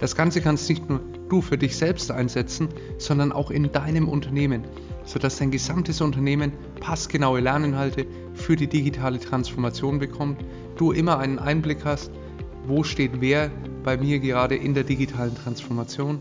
Das 0.00 0.16
Ganze 0.16 0.40
kannst 0.40 0.68
nicht 0.68 0.88
nur 0.88 1.00
du 1.28 1.40
für 1.40 1.56
dich 1.56 1.76
selbst 1.76 2.10
einsetzen, 2.10 2.68
sondern 2.98 3.30
auch 3.30 3.52
in 3.52 3.70
deinem 3.70 4.08
Unternehmen, 4.08 4.64
sodass 5.04 5.36
dein 5.36 5.52
gesamtes 5.52 6.00
Unternehmen 6.00 6.50
passgenaue 6.80 7.38
Lerninhalte 7.38 8.06
für 8.34 8.56
die 8.56 8.66
digitale 8.66 9.20
Transformation 9.20 10.00
bekommt, 10.00 10.40
du 10.78 10.90
immer 10.90 11.18
einen 11.18 11.38
Einblick 11.38 11.84
hast, 11.84 12.10
wo 12.66 12.82
steht 12.82 13.20
wer 13.20 13.50
bei 13.82 13.96
mir 13.96 14.18
gerade 14.18 14.56
in 14.56 14.74
der 14.74 14.84
digitalen 14.84 15.34
Transformation 15.34 16.20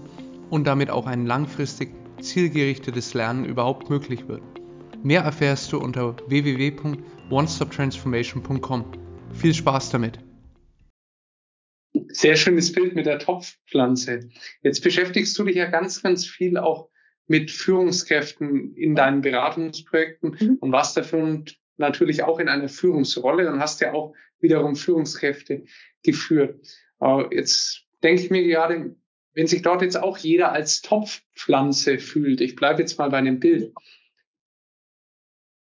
und 0.50 0.66
damit 0.66 0.90
auch 0.90 1.06
ein 1.06 1.26
langfristig 1.26 1.90
zielgerichtetes 2.22 3.14
Lernen 3.14 3.44
überhaupt 3.46 3.90
möglich 3.90 4.26
wird. 4.28 4.42
Mehr 5.04 5.22
erfährst 5.22 5.72
du 5.72 5.80
unter 5.80 6.18
www.onestoptransformation.com. 6.28 8.86
Viel 9.34 9.54
Spaß 9.54 9.92
damit! 9.92 10.20
Sehr 12.10 12.36
schönes 12.36 12.72
Bild 12.72 12.96
mit 12.96 13.06
der 13.06 13.20
Topfpflanze. 13.20 14.30
Jetzt 14.62 14.84
beschäftigst 14.84 15.38
du 15.38 15.44
dich 15.44 15.56
ja 15.56 15.70
ganz, 15.70 16.02
ganz 16.02 16.26
viel 16.26 16.58
auch 16.58 16.90
mit 17.28 17.52
Führungskräften 17.52 18.74
in 18.76 18.96
deinen 18.96 19.22
Beratungsprojekten 19.22 20.36
mhm. 20.40 20.58
und 20.60 20.72
was 20.72 20.96
dafür 20.96 21.44
natürlich 21.78 22.24
auch 22.24 22.40
in 22.40 22.50
einer 22.50 22.68
Führungsrolle 22.68 23.52
und 23.52 23.60
hast 23.60 23.82
ja 23.82 23.94
auch 23.94 24.16
wiederum 24.40 24.76
Führungskräfte 24.76 25.66
geführt. 26.04 26.66
Äh, 27.00 27.36
jetzt 27.36 27.86
denke 28.04 28.24
ich 28.24 28.30
mir 28.30 28.44
gerade, 28.44 28.96
wenn 29.34 29.48
sich 29.48 29.62
dort 29.62 29.82
jetzt 29.82 29.98
auch 29.98 30.18
jeder 30.18 30.52
als 30.52 30.82
Topfpflanze 30.82 32.00
fühlt, 32.00 32.42
ich 32.42 32.56
bleibe 32.56 32.82
jetzt 32.82 32.98
mal 32.98 33.10
bei 33.10 33.18
einem 33.18 33.40
Bild, 33.40 33.74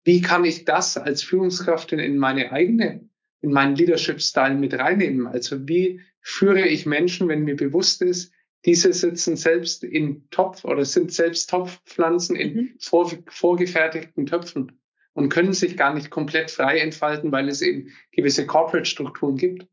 wie 0.04 0.22
kann 0.22 0.46
ich 0.46 0.66
das 0.66 0.98
als 0.98 1.24
Führungskraft 1.24 1.92
in 1.92 2.18
meine 2.18 2.52
eigene, 2.52 3.10
in 3.42 3.52
meinen 3.52 3.76
Leadership-Style 3.76 4.56
mit 4.56 4.76
reinnehmen? 4.76 5.26
Also 5.26 5.68
wie 5.68 6.02
führe 6.22 6.68
ich 6.68 6.86
Menschen, 6.86 7.28
wenn 7.28 7.44
mir 7.44 7.56
bewusst 7.56 8.02
ist, 8.02 8.32
diese 8.66 8.94
sitzen 8.94 9.36
selbst 9.36 9.84
in 9.84 10.28
Topf 10.30 10.66
oder 10.66 10.86
sind 10.86 11.12
selbst 11.12 11.50
Topfpflanzen 11.50 12.36
in 12.36 12.56
mhm. 12.56 12.76
vor, 12.80 13.12
vorgefertigten 13.28 14.26
Töpfen 14.26 14.80
und 15.14 15.30
können 15.30 15.54
sich 15.54 15.78
gar 15.78 15.94
nicht 15.94 16.10
komplett 16.10 16.52
frei 16.52 16.80
entfalten, 16.80 17.32
weil 17.32 17.48
es 17.48 17.62
eben 17.62 17.92
gewisse 18.12 18.46
Corporate-Strukturen 18.46 19.38
gibt. 19.38 19.68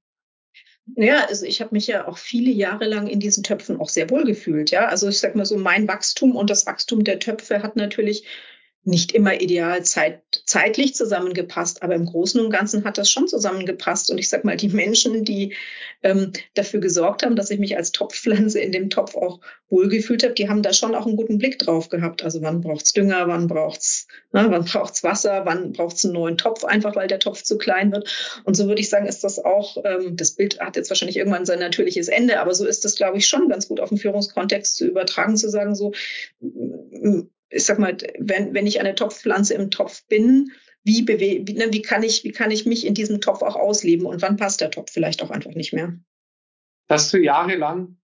Ja, 0.97 1.27
also 1.27 1.47
ich 1.47 1.61
habe 1.61 1.75
mich 1.75 1.87
ja 1.87 2.07
auch 2.07 2.19
viele 2.19 2.51
Jahre 2.51 2.87
lang 2.87 3.07
in 3.07 3.19
diesen 3.21 3.43
Töpfen 3.43 3.81
auch 3.81 3.89
sehr 3.89 4.11
wohl 4.11 4.25
gefühlt. 4.25 4.71
Ja, 4.71 4.87
also 4.87 5.09
ich 5.09 5.19
sag 5.21 5.35
mal 5.35 5.47
so, 5.47 5.57
mein 5.57 5.89
Wachstum 5.89 6.37
und 6.37 6.51
das 6.51 6.67
Wachstum 6.67 7.05
der 7.05 7.19
Töpfe 7.19 7.63
hat 7.63 7.77
natürlich 7.77 8.25
nicht 8.85 9.13
immer 9.13 9.41
ideal 9.41 9.85
zeit, 9.85 10.23
zeitlich 10.45 10.95
zusammengepasst, 10.95 11.85
aber 11.85 11.95
im 11.95 12.07
Großen 12.07 12.41
und 12.41 12.51
Ganzen 12.51 12.85
hat 12.85 12.99
das 12.99 13.11
schon 13.11 13.29
zusammengepasst. 13.29 14.11
Und 14.11 14.19
ich 14.19 14.29
sag 14.29 14.45
mal, 14.45 14.57
die 14.57 14.69
Menschen, 14.69 15.25
die 15.25 15.55
ähm, 16.03 16.33
dafür 16.55 16.81
gesorgt 16.81 17.23
haben, 17.23 17.37
dass 17.37 17.51
ich 17.51 17.61
mich 17.61 17.77
als 17.77 17.93
Topfpflanze 17.93 18.59
in 18.59 18.73
dem 18.73 18.91
Topf 18.91 19.15
auch 19.15 19.41
wohlgefühlt 19.69 20.25
habe, 20.25 20.35
die 20.35 20.49
haben 20.49 20.63
da 20.63 20.73
schon 20.73 20.97
auch 20.97 21.07
einen 21.07 21.17
guten 21.17 21.39
Blick 21.39 21.61
drauf 21.61 21.91
gehabt. 21.91 22.25
Also 22.25 22.43
wann 22.43 22.61
braucht's 22.61 22.93
Dünger, 22.93 23.29
wann 23.29 23.47
braucht's, 23.47 24.09
ne, 24.33 24.47
wann 24.49 24.65
braucht's 24.65 25.05
Wasser, 25.05 25.43
wann 25.45 25.73
braucht's 25.73 26.05
einen 26.05 26.15
neuen 26.15 26.37
Topf, 26.37 26.65
einfach 26.65 26.97
weil 26.97 27.07
der 27.07 27.21
Topf 27.21 27.43
zu 27.45 27.59
klein 27.59 27.93
wird. 27.93 28.43
Und 28.43 28.57
so 28.57 28.67
würde 28.67 28.81
ich 28.81 28.89
sagen, 28.89 29.07
ist 29.07 29.23
das 29.23 29.39
auch, 29.39 29.77
ähm, 29.85 30.17
das 30.17 30.33
Bild 30.33 30.59
hat 30.59 30.75
jetzt 30.75 30.91
wahrscheinlich 30.91 31.19
irgendwann 31.19 31.47
sein 31.47 31.61
natürliches 31.61 32.09
Ende, 32.09 32.41
aber 32.41 32.53
so 32.53 32.67
ist 32.67 32.85
das, 32.85 32.97
glaube 32.97 33.19
ich, 33.19 33.29
schon 33.29 33.49
ganz 33.49 33.69
gut 33.69 33.79
auf 33.79 33.91
den 33.91 33.99
Führungskontext 33.99 34.77
zu 34.77 34.89
übertragen, 34.89 35.37
zu 35.37 35.49
sagen, 35.49 35.77
so, 35.77 35.93
ich 37.53 37.65
sag 37.65 37.79
mal, 37.79 37.97
wenn, 38.19 38.55
wenn 38.55 38.67
ich 38.67 38.81
eine 38.81 38.95
Topfpflanze 38.95 39.55
im 39.55 39.71
Topf 39.71 40.07
bin, 40.09 40.53
wie, 40.85 41.03
bewe 41.03 41.47
wie, 41.47 41.55
ne, 41.55 41.69
wie, 41.73 41.83
kann 41.83 42.03
ich, 42.03 42.25
wie 42.25 42.33
kann 42.33 42.51
ich 42.51 42.67
mich 42.67 42.87
in 42.87 42.95
diesem 42.95 43.21
Topf 43.21 43.43
auch 43.43 43.57
ausleben 43.57 44.07
und 44.07 44.23
wann 44.23 44.37
passt 44.37 44.61
der 44.61 44.71
Topf 44.71 44.91
vielleicht 44.93 45.23
auch 45.23 45.31
einfach 45.31 45.55
nicht 45.55 45.73
mehr? 45.73 45.97
Hast 46.89 47.13
du 47.13 47.19
jahrelang 47.19 47.99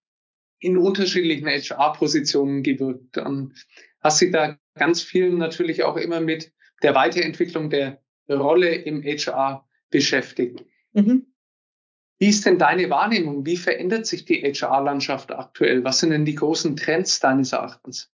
in 0.60 0.76
unterschiedlichen 0.76 1.46
HR-Positionen 1.46 2.62
gewirkt 2.62 3.18
und 3.18 3.54
hast 4.00 4.20
dich 4.20 4.32
da 4.32 4.58
ganz 4.74 5.02
viel 5.02 5.30
natürlich 5.30 5.82
auch 5.82 5.96
immer 5.96 6.20
mit 6.20 6.52
der 6.82 6.94
Weiterentwicklung 6.94 7.70
der 7.70 8.02
Rolle 8.28 8.74
im 8.74 9.02
HR 9.02 9.68
beschäftigt. 9.90 10.64
Mhm. 10.92 11.26
Wie 12.18 12.28
ist 12.28 12.46
denn 12.46 12.58
deine 12.58 12.90
Wahrnehmung? 12.90 13.46
Wie 13.46 13.56
verändert 13.56 14.06
sich 14.06 14.24
die 14.24 14.42
HR-Landschaft 14.42 15.32
aktuell? 15.32 15.84
Was 15.84 16.00
sind 16.00 16.10
denn 16.10 16.24
die 16.24 16.34
großen 16.34 16.76
Trends 16.76 17.20
deines 17.20 17.52
Erachtens? 17.52 18.12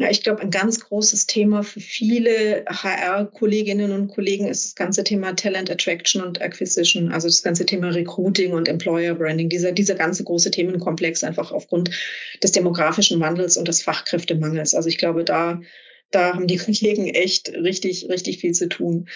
Ja, 0.00 0.08
ich 0.10 0.22
glaube, 0.22 0.42
ein 0.42 0.52
ganz 0.52 0.78
großes 0.78 1.26
Thema 1.26 1.64
für 1.64 1.80
viele 1.80 2.64
HR-Kolleginnen 2.68 3.90
und 3.90 4.06
Kollegen 4.06 4.46
ist 4.46 4.64
das 4.64 4.74
ganze 4.76 5.02
Thema 5.02 5.34
Talent 5.34 5.72
Attraction 5.72 6.22
und 6.22 6.40
Acquisition, 6.40 7.10
also 7.10 7.26
das 7.26 7.42
ganze 7.42 7.66
Thema 7.66 7.88
Recruiting 7.88 8.52
und 8.52 8.68
Employer 8.68 9.16
Branding, 9.16 9.48
dieser, 9.48 9.72
dieser 9.72 9.96
ganze 9.96 10.22
große 10.22 10.52
Themenkomplex 10.52 11.24
einfach 11.24 11.50
aufgrund 11.50 11.90
des 12.40 12.52
demografischen 12.52 13.18
Wandels 13.18 13.56
und 13.56 13.66
des 13.66 13.82
Fachkräftemangels. 13.82 14.72
Also 14.72 14.88
ich 14.88 14.98
glaube, 14.98 15.24
da, 15.24 15.60
da 16.12 16.32
haben 16.34 16.46
die 16.46 16.58
Kollegen 16.58 17.08
echt 17.08 17.52
richtig, 17.52 18.08
richtig 18.08 18.38
viel 18.38 18.52
zu 18.52 18.68
tun. 18.68 19.08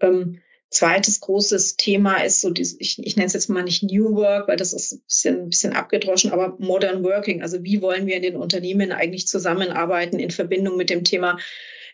Ähm, 0.00 0.42
Zweites 0.70 1.20
großes 1.20 1.76
Thema 1.76 2.24
ist 2.24 2.40
so, 2.40 2.50
dieses, 2.50 2.80
ich, 2.80 2.98
ich 2.98 3.16
nenne 3.16 3.28
es 3.28 3.34
jetzt 3.34 3.48
mal 3.48 3.62
nicht 3.62 3.84
New 3.84 4.16
Work, 4.16 4.48
weil 4.48 4.56
das 4.56 4.72
ist 4.72 4.92
ein 4.92 5.02
bisschen, 5.06 5.40
ein 5.42 5.48
bisschen 5.48 5.72
abgedroschen, 5.74 6.32
aber 6.32 6.56
Modern 6.58 7.04
Working. 7.04 7.40
Also 7.42 7.62
wie 7.62 7.80
wollen 7.82 8.06
wir 8.06 8.16
in 8.16 8.22
den 8.22 8.36
Unternehmen 8.36 8.90
eigentlich 8.90 9.28
zusammenarbeiten 9.28 10.18
in 10.18 10.30
Verbindung 10.32 10.76
mit 10.76 10.90
dem 10.90 11.04
Thema 11.04 11.38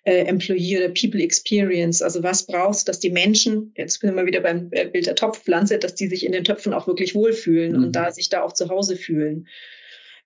äh, 0.05 0.25
Employee 0.25 0.79
oder 0.79 0.89
People 0.89 1.23
Experience? 1.23 2.01
Also 2.01 2.23
was 2.23 2.47
brauchst 2.47 2.89
dass 2.89 2.99
die 2.99 3.11
Menschen, 3.11 3.75
jetzt 3.77 4.01
sind 4.01 4.17
wir 4.17 4.25
wieder 4.25 4.41
beim 4.41 4.69
äh, 4.71 4.87
Bild 4.87 5.07
der 5.07 5.17
Topfpflanze, 5.17 5.79
dass 5.79 5.95
die 5.95 6.09
sich 6.09 6.25
in 6.25 6.33
den 6.33 6.45
Töpfen 6.45 6.73
auch 6.73 6.87
wirklich 6.87 7.15
wohlfühlen 7.15 7.77
mhm. 7.77 7.85
und 7.85 7.93
da 7.93 8.11
sich 8.11 8.31
da 8.31 8.43
auch 8.43 8.55
zu 8.55 8.71
Hause 8.71 8.97
fühlen. 8.97 9.49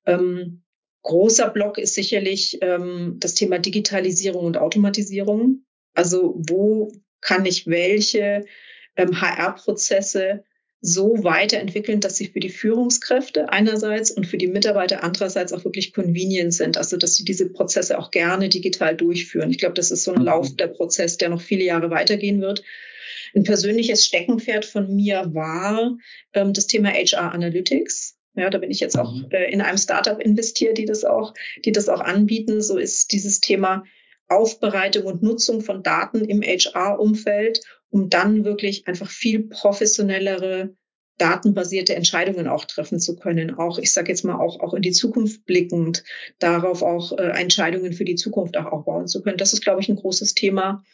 Ähm, 0.07 0.63
großer 1.03 1.51
Block 1.51 1.79
ist 1.79 1.95
sicherlich 1.95 2.59
ähm, 2.63 3.17
das 3.19 3.35
Thema 3.35 3.59
Digitalisierung 3.59 4.45
und 4.45 4.57
Automatisierung. 4.57 5.65
Also 5.95 6.35
wo 6.37 6.93
kann 7.27 7.45
ich 7.45 7.67
welche 7.67 8.47
ähm, 8.97 9.21
HR-Prozesse 9.21 10.45
so 10.81 11.25
weiterentwickeln, 11.25 12.01
dass 12.01 12.17
sie 12.17 12.29
für 12.29 12.39
die 12.39 12.51
Führungskräfte 12.51 13.49
einerseits 13.49 14.13
und 14.13 14.27
für 14.27 14.37
die 14.37 14.47
Mitarbeiter 14.47 15.03
andererseits 15.03 15.53
auch 15.53 15.65
wirklich 15.65 15.93
convenient 15.93 16.55
sind. 16.55 16.79
Also, 16.79 16.97
dass 16.97 17.17
sie 17.17 17.25
diese 17.25 17.51
Prozesse 17.51 17.99
auch 17.99 18.13
gerne 18.13 18.49
digital 18.49 18.95
durchführen. 18.95 19.51
Ich 19.51 19.59
glaube, 19.59 19.75
das 19.75 19.91
ist 19.91 20.05
so 20.05 20.13
ein 20.13 20.21
mhm. 20.21 20.27
laufender 20.27 20.69
Prozess, 20.69 21.17
der 21.17 21.31
noch 21.31 21.41
viele 21.41 21.65
Jahre 21.65 21.91
weitergehen 21.91 22.41
wird. 22.41 22.63
Ein 23.35 23.43
persönliches 23.43 24.07
Steckenpferd 24.07 24.65
von 24.65 24.95
mir 24.95 25.35
war 25.35 25.99
ähm, 26.33 26.53
das 26.53 26.69
Thema 26.69 26.91
HR 26.91 27.33
Analytics. 27.33 28.17
Ja, 28.37 28.51
da 28.51 28.59
bin 28.59 28.71
ich 28.71 28.81
jetzt 28.81 28.97
auch 28.97 29.13
mhm. 29.13 29.27
äh, 29.31 29.51
in 29.51 29.63
einem 29.63 29.79
Startup 29.79 30.21
investiert, 30.21 30.79
die 30.79 30.85
das 30.85 31.05
auch, 31.05 31.35
die 31.65 31.73
das 31.73 31.89
auch 31.89 32.01
anbieten. 32.01 32.63
So 32.63 32.79
ist 32.79 33.11
dieses 33.13 33.41
Thema 33.41 33.83
Aufbereitung 34.29 35.05
und 35.05 35.23
Nutzung 35.23 35.61
von 35.61 35.83
Daten 35.83 36.25
im 36.25 36.43
HR-Umfeld, 36.43 37.61
um 37.91 38.09
dann 38.11 38.45
wirklich 38.45 38.87
einfach 38.89 39.11
viel 39.11 39.49
professionellere 39.49 40.75
datenbasierte 41.19 41.95
Entscheidungen 41.95 42.47
auch 42.47 42.65
treffen 42.65 43.01
zu 43.01 43.17
können. 43.17 43.55
Auch, 43.55 43.79
ich 43.79 43.93
sage 43.93 44.11
jetzt 44.11 44.25
mal, 44.25 44.39
auch, 44.39 44.61
auch 44.61 44.75
in 44.75 44.83
die 44.83 44.93
Zukunft 44.93 45.47
blickend, 45.47 46.05
darauf 46.39 46.83
auch 46.83 47.13
äh, 47.13 47.41
Entscheidungen 47.41 47.93
für 47.93 48.05
die 48.05 48.17
Zukunft 48.17 48.57
auch 48.57 48.67
aufbauen 48.67 49.07
zu 49.07 49.23
können. 49.23 49.39
Das 49.39 49.53
ist, 49.53 49.63
glaube 49.63 49.81
ich, 49.81 49.89
ein 49.89 49.97
großes 49.97 50.35
Thema. 50.35 50.85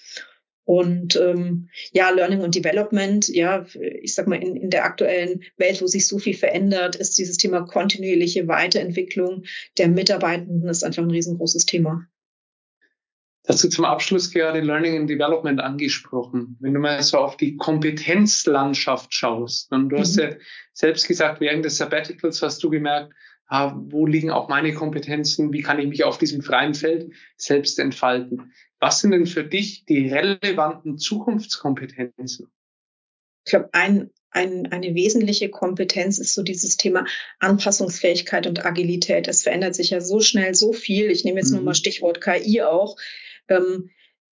Und 0.64 1.16
ähm, 1.16 1.68
ja, 1.92 2.10
Learning 2.10 2.40
und 2.40 2.54
Development, 2.54 3.26
ja, 3.28 3.66
ich 4.00 4.14
sag 4.14 4.28
mal, 4.28 4.40
in, 4.40 4.54
in 4.54 4.70
der 4.70 4.84
aktuellen 4.84 5.42
Welt, 5.56 5.82
wo 5.82 5.88
sich 5.88 6.06
so 6.06 6.18
viel 6.18 6.34
verändert, 6.34 6.94
ist 6.94 7.18
dieses 7.18 7.36
Thema 7.36 7.62
kontinuierliche 7.62 8.46
Weiterentwicklung 8.46 9.42
der 9.76 9.88
Mitarbeitenden 9.88 10.68
ist 10.68 10.84
einfach 10.84 11.02
ein 11.02 11.10
riesengroßes 11.10 11.66
Thema. 11.66 12.06
Hast 13.48 13.64
du 13.64 13.68
zum 13.68 13.84
Abschluss 13.84 14.30
gerade 14.30 14.60
Learning 14.60 14.96
and 14.96 15.10
Development 15.10 15.60
angesprochen. 15.60 16.56
Wenn 16.60 16.74
du 16.74 16.80
mal 16.80 17.02
so 17.02 17.18
auf 17.18 17.36
die 17.36 17.56
Kompetenzlandschaft 17.56 19.12
schaust, 19.12 19.72
und 19.72 19.88
du 19.88 19.96
mhm. 19.96 20.00
hast 20.00 20.16
ja 20.16 20.30
selbst 20.72 21.08
gesagt, 21.08 21.40
während 21.40 21.64
des 21.64 21.76
Sabbaticals 21.76 22.40
hast 22.40 22.62
du 22.62 22.70
gemerkt, 22.70 23.12
ah, 23.48 23.74
wo 23.76 24.06
liegen 24.06 24.30
auch 24.30 24.48
meine 24.48 24.72
Kompetenzen, 24.72 25.52
wie 25.52 25.62
kann 25.62 25.80
ich 25.80 25.88
mich 25.88 26.04
auf 26.04 26.18
diesem 26.18 26.42
freien 26.42 26.74
Feld 26.74 27.12
selbst 27.36 27.80
entfalten. 27.80 28.52
Was 28.78 29.00
sind 29.00 29.10
denn 29.10 29.26
für 29.26 29.44
dich 29.44 29.84
die 29.86 30.08
relevanten 30.08 30.96
Zukunftskompetenzen? 30.98 32.50
Ich 33.44 33.50
glaube, 33.50 33.68
ein, 33.72 34.10
ein, 34.30 34.70
eine 34.70 34.94
wesentliche 34.94 35.50
Kompetenz 35.50 36.18
ist 36.18 36.34
so 36.34 36.44
dieses 36.44 36.76
Thema 36.76 37.06
Anpassungsfähigkeit 37.40 38.46
und 38.46 38.64
Agilität. 38.64 39.26
Es 39.26 39.42
verändert 39.42 39.74
sich 39.74 39.90
ja 39.90 40.00
so 40.00 40.20
schnell 40.20 40.54
so 40.54 40.72
viel. 40.72 41.10
Ich 41.10 41.24
nehme 41.24 41.40
jetzt 41.40 41.50
mhm. 41.50 41.56
nur 41.56 41.64
mal 41.64 41.74
Stichwort 41.74 42.20
KI 42.20 42.62
auch 42.62 42.96
ähm, 43.56 43.90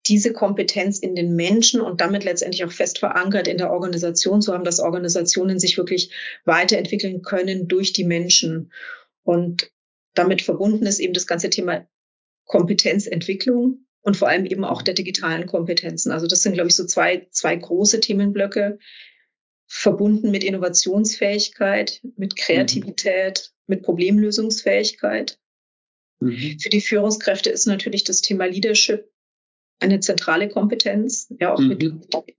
diese 0.07 0.33
Kompetenz 0.33 0.99
in 0.99 1.15
den 1.15 1.35
Menschen 1.35 1.81
und 1.81 2.01
damit 2.01 2.25
letztendlich 2.25 2.65
auch 2.65 2.73
fest 2.73 2.99
verankert 2.99 3.47
in 3.47 3.59
der 3.59 3.71
Organisation 3.71 4.41
zu 4.41 4.55
haben, 4.55 4.65
dass 4.65 4.81
Organisationen 4.81 5.59
sich 5.59 5.77
wirklich 5.77 6.13
weiterentwickeln 6.45 7.23
können 7.23 7.69
durch 7.69 7.93
die 7.93 8.05
Menschen. 8.05 8.73
Und 9.23 9.71
damit 10.15 10.43
verbunden 10.43 10.87
ist 10.87 11.01
eben 11.01 11.13
das 11.13 11.27
ganze 11.27 11.51
Thema 11.51 11.87
Kompetenzentwicklung 12.47 13.85
und 14.01 14.17
vor 14.17 14.29
allem 14.29 14.47
eben 14.47 14.65
auch 14.65 14.83
der 14.83 14.95
digitalen 14.95 15.47
Kompetenzen. 15.47 16.13
Also 16.13 16.27
das 16.27 16.43
sind, 16.43 16.55
glaube 16.55 16.69
ich, 16.69 16.77
so 16.77 16.87
zwei, 16.87 17.29
zwei 17.31 17.55
große 17.55 18.01
Themenblöcke, 18.01 18.79
verbunden 19.67 20.31
mit 20.31 20.45
Innovationsfähigkeit, 20.45 22.01
mit 22.17 22.37
Kreativität, 22.37 23.51
mhm. 23.51 23.75
mit 23.75 23.83
Problemlösungsfähigkeit. 23.83 25.39
Mhm. 26.21 26.59
Für 26.61 26.71
die 26.71 26.81
Führungskräfte 26.81 27.51
ist 27.51 27.67
natürlich 27.67 28.05
das 28.05 28.21
Thema 28.21 28.47
Leadership 28.47 29.11
eine 29.81 30.01
zentrale 30.01 30.49
Kompetenz. 30.49 31.33
Ja, 31.39 31.55
auch 31.55 31.61
mhm. 31.61 31.69
mit, 31.69 31.83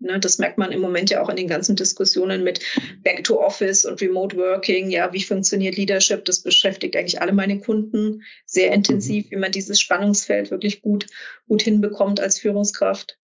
ne, 0.01 0.19
das 0.19 0.39
merkt 0.39 0.57
man 0.57 0.71
im 0.71 0.81
Moment 0.81 1.09
ja 1.09 1.21
auch 1.21 1.29
in 1.29 1.37
den 1.37 1.47
ganzen 1.47 1.75
Diskussionen 1.75 2.43
mit 2.43 2.59
Back 3.01 3.23
to 3.23 3.39
Office 3.39 3.85
und 3.85 4.01
Remote 4.01 4.35
Working. 4.35 4.89
Ja, 4.89 5.13
wie 5.13 5.23
funktioniert 5.23 5.77
Leadership? 5.77 6.25
Das 6.25 6.41
beschäftigt 6.41 6.95
eigentlich 6.95 7.21
alle 7.21 7.31
meine 7.31 7.59
Kunden 7.59 8.23
sehr 8.45 8.73
intensiv, 8.73 9.25
mhm. 9.25 9.31
wie 9.31 9.37
man 9.37 9.51
dieses 9.51 9.79
Spannungsfeld 9.79 10.51
wirklich 10.51 10.81
gut, 10.81 11.07
gut 11.47 11.61
hinbekommt 11.61 12.19
als 12.19 12.39
Führungskraft. 12.39 13.17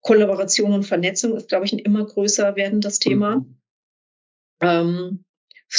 Kollaboration 0.00 0.72
und 0.72 0.84
Vernetzung 0.84 1.36
ist, 1.36 1.48
glaube 1.48 1.64
ich, 1.64 1.72
ein 1.72 1.78
immer 1.78 2.04
größer 2.04 2.56
werdendes 2.56 2.98
Thema. 2.98 3.36
Mhm. 3.36 3.56
Ähm, 4.60 5.24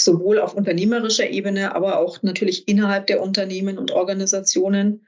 sowohl 0.02 0.40
auf 0.40 0.54
unternehmerischer 0.54 1.30
Ebene, 1.30 1.75
aber 1.75 2.00
auch 2.00 2.22
natürlich 2.24 2.68
innerhalb 2.68 3.08
der 3.08 3.22
Unternehmen 3.22 3.78
und 3.78 3.92
Organisationen. 3.92 5.08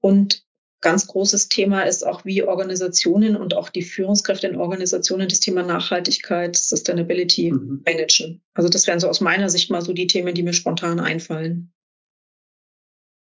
Und 0.00 0.44
ganz 0.80 1.06
großes 1.06 1.48
Thema 1.48 1.82
ist 1.82 2.06
auch, 2.06 2.24
wie 2.24 2.42
Organisationen 2.42 3.36
und 3.36 3.54
auch 3.54 3.70
die 3.70 3.82
Führungskräfte 3.82 4.46
in 4.46 4.56
Organisationen 4.56 5.28
das 5.28 5.40
Thema 5.40 5.62
Nachhaltigkeit, 5.62 6.56
Sustainability 6.56 7.52
mhm. 7.52 7.82
managen. 7.86 8.42
Also 8.52 8.68
das 8.68 8.86
wären 8.86 9.00
so 9.00 9.08
aus 9.08 9.20
meiner 9.20 9.48
Sicht 9.48 9.70
mal 9.70 9.82
so 9.82 9.92
die 9.92 10.06
Themen, 10.06 10.34
die 10.34 10.42
mir 10.42 10.52
spontan 10.52 11.00
einfallen. 11.00 11.72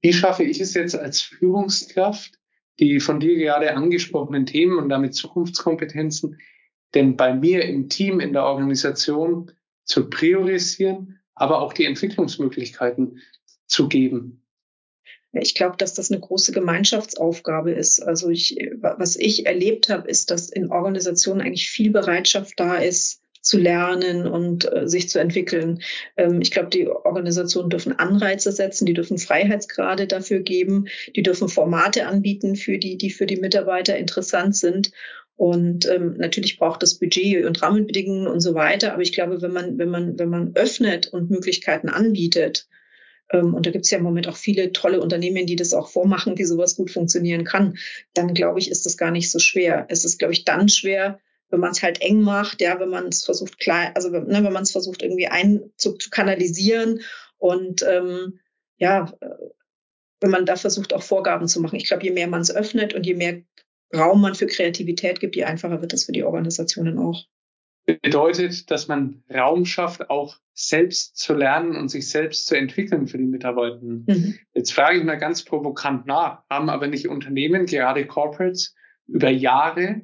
Wie 0.02 0.14
schaffe 0.14 0.44
ich 0.44 0.62
es 0.62 0.74
jetzt 0.74 0.96
als 0.96 1.22
Führungskraft, 1.22 2.40
die 2.80 3.02
von 3.02 3.20
dir 3.20 3.36
gerade 3.36 3.76
angesprochenen 3.76 4.46
Themen 4.46 4.78
und 4.78 4.88
damit 4.88 5.14
Zukunftskompetenzen 5.14 6.38
denn 6.94 7.16
bei 7.16 7.34
mir 7.34 7.64
im 7.66 7.90
Team, 7.90 8.20
in 8.20 8.34
der 8.34 8.44
Organisation 8.44 9.52
zu 9.90 10.10
priorisieren, 10.10 11.20
aber 11.34 11.62
auch 11.62 11.74
die 11.74 11.86
Entwicklungsmöglichkeiten 11.86 13.20
zu 13.66 13.90
geben. 13.90 14.44
Ich 15.32 15.56
glaube, 15.56 15.78
dass 15.78 15.94
das 15.94 16.12
eine 16.12 16.20
große 16.20 16.52
Gemeinschaftsaufgabe 16.52 17.72
ist. 17.72 18.02
Also 18.02 18.30
ich, 18.30 18.58
was 18.80 19.16
ich 19.16 19.46
erlebt 19.46 19.90
habe, 19.90 20.08
ist, 20.08 20.32
dass 20.32 20.50
in 20.50 20.72
Organisationen 20.72 21.42
eigentlich 21.42 21.70
viel 21.70 21.92
Bereitschaft 21.92 22.54
da 22.60 22.78
ist, 22.78 23.22
zu 23.42 23.58
lernen 23.58 24.28
und 24.28 24.72
äh, 24.72 24.88
sich 24.88 25.10
zu 25.10 25.20
entwickeln. 25.20 25.82
Ähm, 26.18 26.42
ich 26.42 26.52
glaube, 26.52 26.70
die 26.70 26.88
Organisationen 26.88 27.70
dürfen 27.70 27.98
Anreize 27.98 28.52
setzen, 28.52 28.86
die 28.86 28.94
dürfen 28.94 29.18
Freiheitsgrade 29.18 30.08
dafür 30.08 30.40
geben, 30.40 30.88
die 31.16 31.24
dürfen 31.24 31.48
Formate 31.48 32.06
anbieten 32.06 32.56
für 32.56 32.78
die, 32.78 32.98
die 32.98 33.10
für 33.10 33.26
die 33.26 33.38
Mitarbeiter 33.38 33.98
interessant 33.98 34.56
sind. 34.56 34.92
Und 35.40 35.88
ähm, 35.88 36.16
natürlich 36.18 36.60
braucht 36.60 36.84
das 36.84 36.96
Budget 36.96 37.46
und 37.46 37.62
Rahmenbedingungen 37.62 38.28
und 38.28 38.42
so 38.42 38.56
weiter. 38.56 38.92
Aber 38.92 39.04
ich 39.04 39.14
glaube, 39.14 39.42
wenn 39.42 39.54
man, 39.54 39.78
wenn 39.78 39.90
man, 39.90 40.20
wenn 40.20 40.28
man 40.28 40.54
öffnet 40.56 41.08
und 41.08 41.30
Möglichkeiten 41.30 41.88
anbietet, 41.88 42.68
ähm, 43.32 43.54
und 43.54 43.66
da 43.66 43.72
gibt 43.72 43.86
es 43.86 43.92
ja 43.92 44.00
im 44.00 44.04
Moment 44.04 44.28
auch 44.28 44.36
viele 44.36 44.74
tolle 44.74 45.00
Unternehmen, 45.00 45.46
die 45.46 45.56
das 45.56 45.74
auch 45.74 45.88
vormachen, 45.88 46.38
wie 46.38 46.44
sowas 46.44 46.76
gut 46.76 46.92
funktionieren 46.92 47.46
kann, 47.46 47.78
dann 48.14 48.34
glaube 48.34 48.60
ich, 48.60 48.70
ist 48.70 48.86
das 48.86 48.98
gar 48.98 49.12
nicht 49.12 49.32
so 49.32 49.40
schwer. 49.40 49.86
Es 49.88 50.04
ist, 50.04 50.20
glaube 50.20 50.34
ich, 50.34 50.44
dann 50.44 50.68
schwer, 50.68 51.22
wenn 51.50 51.62
man 51.62 51.72
es 51.72 51.82
halt 51.82 52.02
eng 52.02 52.20
macht, 52.20 52.60
ja, 52.60 52.78
wenn 52.82 52.90
man 52.90 53.08
es 53.08 53.24
versucht 53.24 53.60
klein, 53.60 53.94
also 53.96 54.10
ne, 54.10 54.44
wenn 54.44 54.52
man 54.52 54.64
es 54.64 54.72
versucht 54.72 55.02
irgendwie 55.02 55.28
ein 55.28 55.72
zu, 55.78 55.94
zu 55.94 56.10
kanalisieren 56.10 57.00
und 57.38 57.82
ähm, 57.84 58.42
ja, 58.78 59.14
äh, 59.22 59.30
wenn 60.20 60.32
man 60.32 60.46
da 60.46 60.58
versucht 60.58 60.92
auch 60.92 61.02
Vorgaben 61.02 61.48
zu 61.48 61.62
machen. 61.62 61.78
Ich 61.78 61.88
glaube, 61.88 62.04
je 62.04 62.12
mehr 62.12 62.28
man 62.28 62.42
es 62.42 62.54
öffnet 62.54 62.94
und 62.94 63.06
je 63.06 63.14
mehr 63.14 63.42
Raum 63.96 64.22
man 64.22 64.36
für 64.36 64.48
Kreativität 64.48 65.20
gibt, 65.20 65.36
je 65.36 65.46
einfacher 65.46 65.82
wird 65.82 65.94
es 65.94 66.06
für 66.06 66.12
die 66.12 66.24
Organisationen 66.24 66.98
auch. 67.00 67.26
Bedeutet, 67.86 68.70
dass 68.70 68.88
man 68.88 69.24
Raum 69.34 69.66
schafft, 69.66 70.12
auch 70.12 70.38
selbst 70.54 71.18
zu 71.18 71.34
lernen 71.34 71.76
und 71.76 71.90
sich 71.90 72.10
selbst 72.10 72.46
zu 72.46 72.56
entwickeln 72.56 73.08
für 73.08 73.18
die 73.18 73.26
Mitarbeitenden. 73.26 74.06
Mhm. 74.08 74.40
Jetzt 74.54 74.74
frage 74.74 75.00
ich 75.00 75.04
mal 75.04 75.18
ganz 75.18 75.44
provokant 75.44 76.06
nach, 76.06 76.44
haben 76.50 76.70
aber 76.70 76.88
nicht 76.88 77.08
Unternehmen, 77.08 77.66
gerade 77.66 78.06
Corporates, 78.06 78.76
über 79.08 79.30
Jahre 79.30 80.02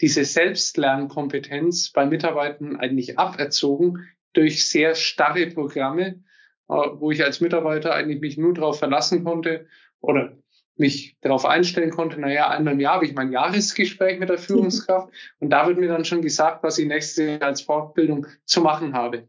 diese 0.00 0.24
Selbstlernkompetenz 0.24 1.90
bei 1.90 2.06
Mitarbeitern 2.06 2.76
eigentlich 2.76 3.18
aberzogen 3.18 4.06
durch 4.32 4.64
sehr 4.64 4.94
starre 4.94 5.48
Programme, 5.48 6.22
äh, 6.68 6.74
wo 6.74 7.10
ich 7.10 7.24
als 7.24 7.40
Mitarbeiter 7.40 7.94
eigentlich 7.94 8.20
mich 8.20 8.38
nur 8.38 8.54
darauf 8.54 8.78
verlassen 8.78 9.24
konnte 9.24 9.66
oder 10.00 10.36
mich 10.78 11.16
darauf 11.20 11.44
einstellen 11.44 11.90
konnte, 11.90 12.20
naja, 12.20 12.48
einmal 12.48 12.74
im 12.74 12.80
Jahr 12.80 12.94
habe 12.94 13.06
ich 13.06 13.14
mein 13.14 13.32
Jahresgespräch 13.32 14.18
mit 14.18 14.28
der 14.28 14.38
Führungskraft 14.38 15.12
und 15.40 15.50
da 15.50 15.66
wird 15.66 15.78
mir 15.78 15.88
dann 15.88 16.04
schon 16.04 16.22
gesagt, 16.22 16.62
was 16.62 16.78
ich 16.78 16.86
nächstes 16.86 17.26
Jahr 17.26 17.42
als 17.42 17.62
Fortbildung 17.62 18.26
zu 18.44 18.60
machen 18.60 18.94
habe. 18.94 19.28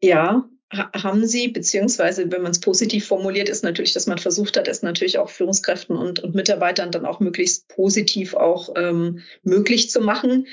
Ja, 0.00 0.48
haben 0.70 1.26
Sie, 1.26 1.48
beziehungsweise 1.48 2.30
wenn 2.30 2.42
man 2.42 2.50
es 2.50 2.60
positiv 2.60 3.06
formuliert, 3.06 3.48
ist 3.48 3.64
natürlich, 3.64 3.94
dass 3.94 4.06
man 4.06 4.18
versucht 4.18 4.56
hat, 4.56 4.68
es 4.68 4.82
natürlich 4.82 5.18
auch 5.18 5.30
Führungskräften 5.30 5.96
und, 5.96 6.20
und 6.20 6.34
Mitarbeitern 6.34 6.90
dann 6.90 7.06
auch 7.06 7.20
möglichst 7.20 7.68
positiv 7.68 8.34
auch 8.34 8.70
ähm, 8.76 9.22
möglich 9.42 9.90
zu 9.90 10.00
machen. 10.00 10.46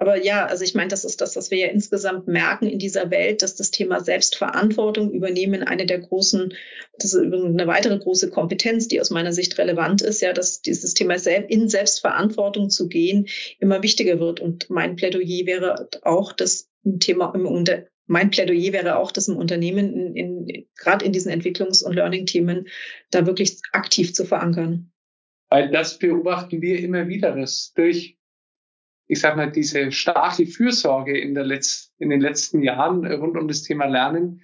Aber 0.00 0.16
ja, 0.16 0.46
also 0.46 0.64
ich 0.64 0.74
meine, 0.74 0.88
das 0.88 1.04
ist 1.04 1.20
das, 1.20 1.36
was 1.36 1.50
wir 1.50 1.58
ja 1.58 1.66
insgesamt 1.66 2.26
merken 2.26 2.66
in 2.66 2.78
dieser 2.78 3.10
Welt, 3.10 3.42
dass 3.42 3.54
das 3.54 3.70
Thema 3.70 4.00
Selbstverantwortung 4.00 5.12
übernehmen 5.12 5.62
eine 5.62 5.84
der 5.84 5.98
großen, 5.98 6.54
das 6.98 7.12
ist 7.12 7.20
eine 7.20 7.66
weitere 7.66 7.98
große 7.98 8.30
Kompetenz, 8.30 8.88
die 8.88 8.98
aus 8.98 9.10
meiner 9.10 9.34
Sicht 9.34 9.58
relevant 9.58 10.00
ist, 10.00 10.22
ja, 10.22 10.32
dass 10.32 10.62
dieses 10.62 10.94
Thema 10.94 11.16
in 11.26 11.68
Selbstverantwortung 11.68 12.70
zu 12.70 12.88
gehen 12.88 13.26
immer 13.58 13.82
wichtiger 13.82 14.18
wird. 14.20 14.40
Und 14.40 14.70
mein 14.70 14.96
Plädoyer 14.96 15.44
wäre 15.44 15.88
auch, 16.00 16.32
das 16.32 16.70
Thema 17.00 17.34
im 17.34 17.44
Unter 17.44 17.84
mein 18.06 18.30
Plädoyer 18.30 18.72
wäre 18.72 18.96
auch, 18.96 19.12
dass 19.12 19.28
im 19.28 19.36
Unternehmen 19.36 19.92
in, 19.92 20.46
in, 20.46 20.66
gerade 20.76 21.04
in 21.04 21.12
diesen 21.12 21.30
Entwicklungs- 21.30 21.84
und 21.84 21.94
Learning-Themen 21.94 22.68
da 23.10 23.26
wirklich 23.26 23.58
aktiv 23.72 24.14
zu 24.14 24.24
verankern. 24.24 24.90
Weil 25.50 25.70
das 25.70 25.98
beobachten 25.98 26.62
wir 26.62 26.80
immer 26.80 27.06
wieder, 27.06 27.36
dass 27.36 27.74
durch, 27.76 28.16
ich 29.10 29.18
sag 29.18 29.36
mal, 29.36 29.50
diese 29.50 29.90
starke 29.90 30.46
Fürsorge 30.46 31.18
in, 31.18 31.34
der 31.34 31.44
Letz-, 31.44 31.90
in 31.98 32.10
den 32.10 32.20
letzten 32.20 32.62
Jahren 32.62 33.04
rund 33.04 33.36
um 33.36 33.48
das 33.48 33.62
Thema 33.62 33.86
Lernen 33.86 34.40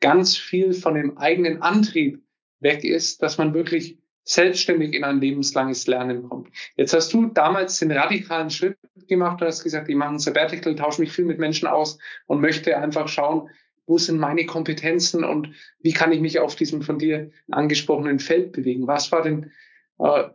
ganz 0.00 0.36
viel 0.36 0.74
von 0.74 0.94
dem 0.94 1.16
eigenen 1.16 1.62
Antrieb 1.62 2.22
weg 2.60 2.84
ist, 2.84 3.22
dass 3.22 3.38
man 3.38 3.54
wirklich 3.54 3.98
selbstständig 4.24 4.92
in 4.92 5.02
ein 5.02 5.18
lebenslanges 5.18 5.86
Lernen 5.86 6.28
kommt. 6.28 6.50
Jetzt 6.76 6.92
hast 6.92 7.10
du 7.14 7.24
damals 7.26 7.78
den 7.78 7.90
radikalen 7.90 8.50
Schritt 8.50 8.76
gemacht 9.08 9.40
und 9.40 9.48
hast 9.48 9.64
gesagt, 9.64 9.88
ich 9.88 9.96
mache 9.96 10.10
ein 10.10 10.18
Sabbatical, 10.18 10.76
tausche 10.76 11.00
mich 11.00 11.10
viel 11.10 11.24
mit 11.24 11.38
Menschen 11.38 11.66
aus 11.66 11.98
und 12.26 12.42
möchte 12.42 12.76
einfach 12.76 13.08
schauen, 13.08 13.48
wo 13.86 13.96
sind 13.96 14.18
meine 14.18 14.44
Kompetenzen 14.44 15.24
und 15.24 15.54
wie 15.80 15.92
kann 15.92 16.12
ich 16.12 16.20
mich 16.20 16.38
auf 16.38 16.54
diesem 16.54 16.82
von 16.82 16.98
dir 16.98 17.30
angesprochenen 17.50 18.18
Feld 18.18 18.52
bewegen? 18.52 18.86
Was 18.86 19.10
war 19.10 19.22
denn 19.22 19.52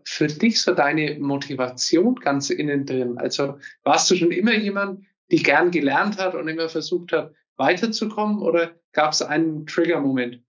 für 0.04 0.28
dich 0.28 0.62
so 0.62 0.74
deine 0.74 1.18
Motivation 1.20 2.16
ganz 2.16 2.50
innen 2.50 2.86
drin? 2.86 3.18
Also 3.18 3.58
warst 3.84 4.10
du 4.10 4.16
schon 4.16 4.32
immer 4.32 4.54
jemand, 4.54 5.06
die 5.32 5.44
gern 5.44 5.72
gelernt 5.72 6.18
hat 6.18 6.36
und 6.36 6.48
immer 6.48 6.70
versucht 6.70 7.12
hat, 7.12 7.34
weiterzukommen 7.58 8.40
oder 8.40 8.72
gab 8.94 9.12
es 9.12 9.22
einen 9.22 9.66
Trigger-Moment? 9.66 10.42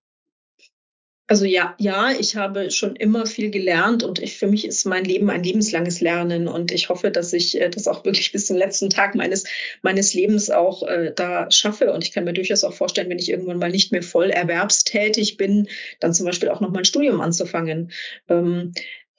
Also 1.31 1.44
ja, 1.44 1.74
ja, 1.78 2.11
ich 2.11 2.37
habe 2.37 2.70
schon 2.70 2.96
immer 2.96 3.26
viel 3.26 3.50
gelernt 3.50 4.02
und 4.02 4.18
ich, 4.18 4.38
für 4.38 4.46
mich 4.46 4.66
ist 4.66 4.87
mein 4.87 5.04
Leben 5.04 5.28
ein 5.28 5.44
lebenslanges 5.44 6.00
Lernen 6.00 6.48
und 6.48 6.72
ich 6.72 6.88
hoffe, 6.88 7.11
dass 7.11 7.35
ich 7.35 7.61
äh, 7.61 7.68
das 7.68 7.87
auch 7.87 8.07
wirklich 8.07 8.33
bis 8.33 8.46
zum 8.46 8.57
letzten 8.57 8.88
Tag 8.88 9.14
meines, 9.14 9.44
meines 9.83 10.14
Lebens 10.14 10.48
auch 10.48 10.83
äh, 10.85 11.12
da 11.14 11.50
schaffe. 11.50 11.92
Und 11.92 12.02
ich 12.02 12.12
kann 12.12 12.24
mir 12.24 12.33
durchaus 12.33 12.64
auch 12.64 12.72
vorstellen, 12.72 13.11
wenn 13.11 13.18
ich 13.18 13.28
irgendwann 13.28 13.59
mal 13.59 13.70
nicht 13.70 13.92
mehr 13.92 14.02
voll 14.02 14.31
erwerbstätig 14.31 15.37
bin, 15.37 15.68
dann 16.00 16.14
zum 16.14 16.24
Beispiel 16.24 16.48
auch 16.48 16.61
noch 16.61 16.70
mein 16.70 16.87
Studium 16.87 17.20
anzufangen. 17.20 17.90
Ähm, 18.31 18.72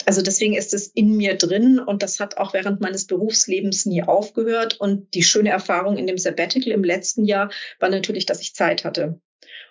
also 0.05 0.21
deswegen 0.21 0.55
ist 0.55 0.73
es 0.73 0.87
in 0.87 1.17
mir 1.17 1.35
drin 1.35 1.79
und 1.79 2.03
das 2.03 2.19
hat 2.19 2.37
auch 2.37 2.53
während 2.53 2.81
meines 2.81 3.05
Berufslebens 3.05 3.85
nie 3.85 4.03
aufgehört. 4.03 4.79
Und 4.79 5.13
die 5.13 5.23
schöne 5.23 5.49
Erfahrung 5.49 5.97
in 5.97 6.07
dem 6.07 6.17
Sabbatical 6.17 6.71
im 6.71 6.83
letzten 6.83 7.25
Jahr 7.25 7.51
war 7.79 7.89
natürlich, 7.89 8.25
dass 8.25 8.41
ich 8.41 8.55
Zeit 8.55 8.85
hatte. 8.85 9.19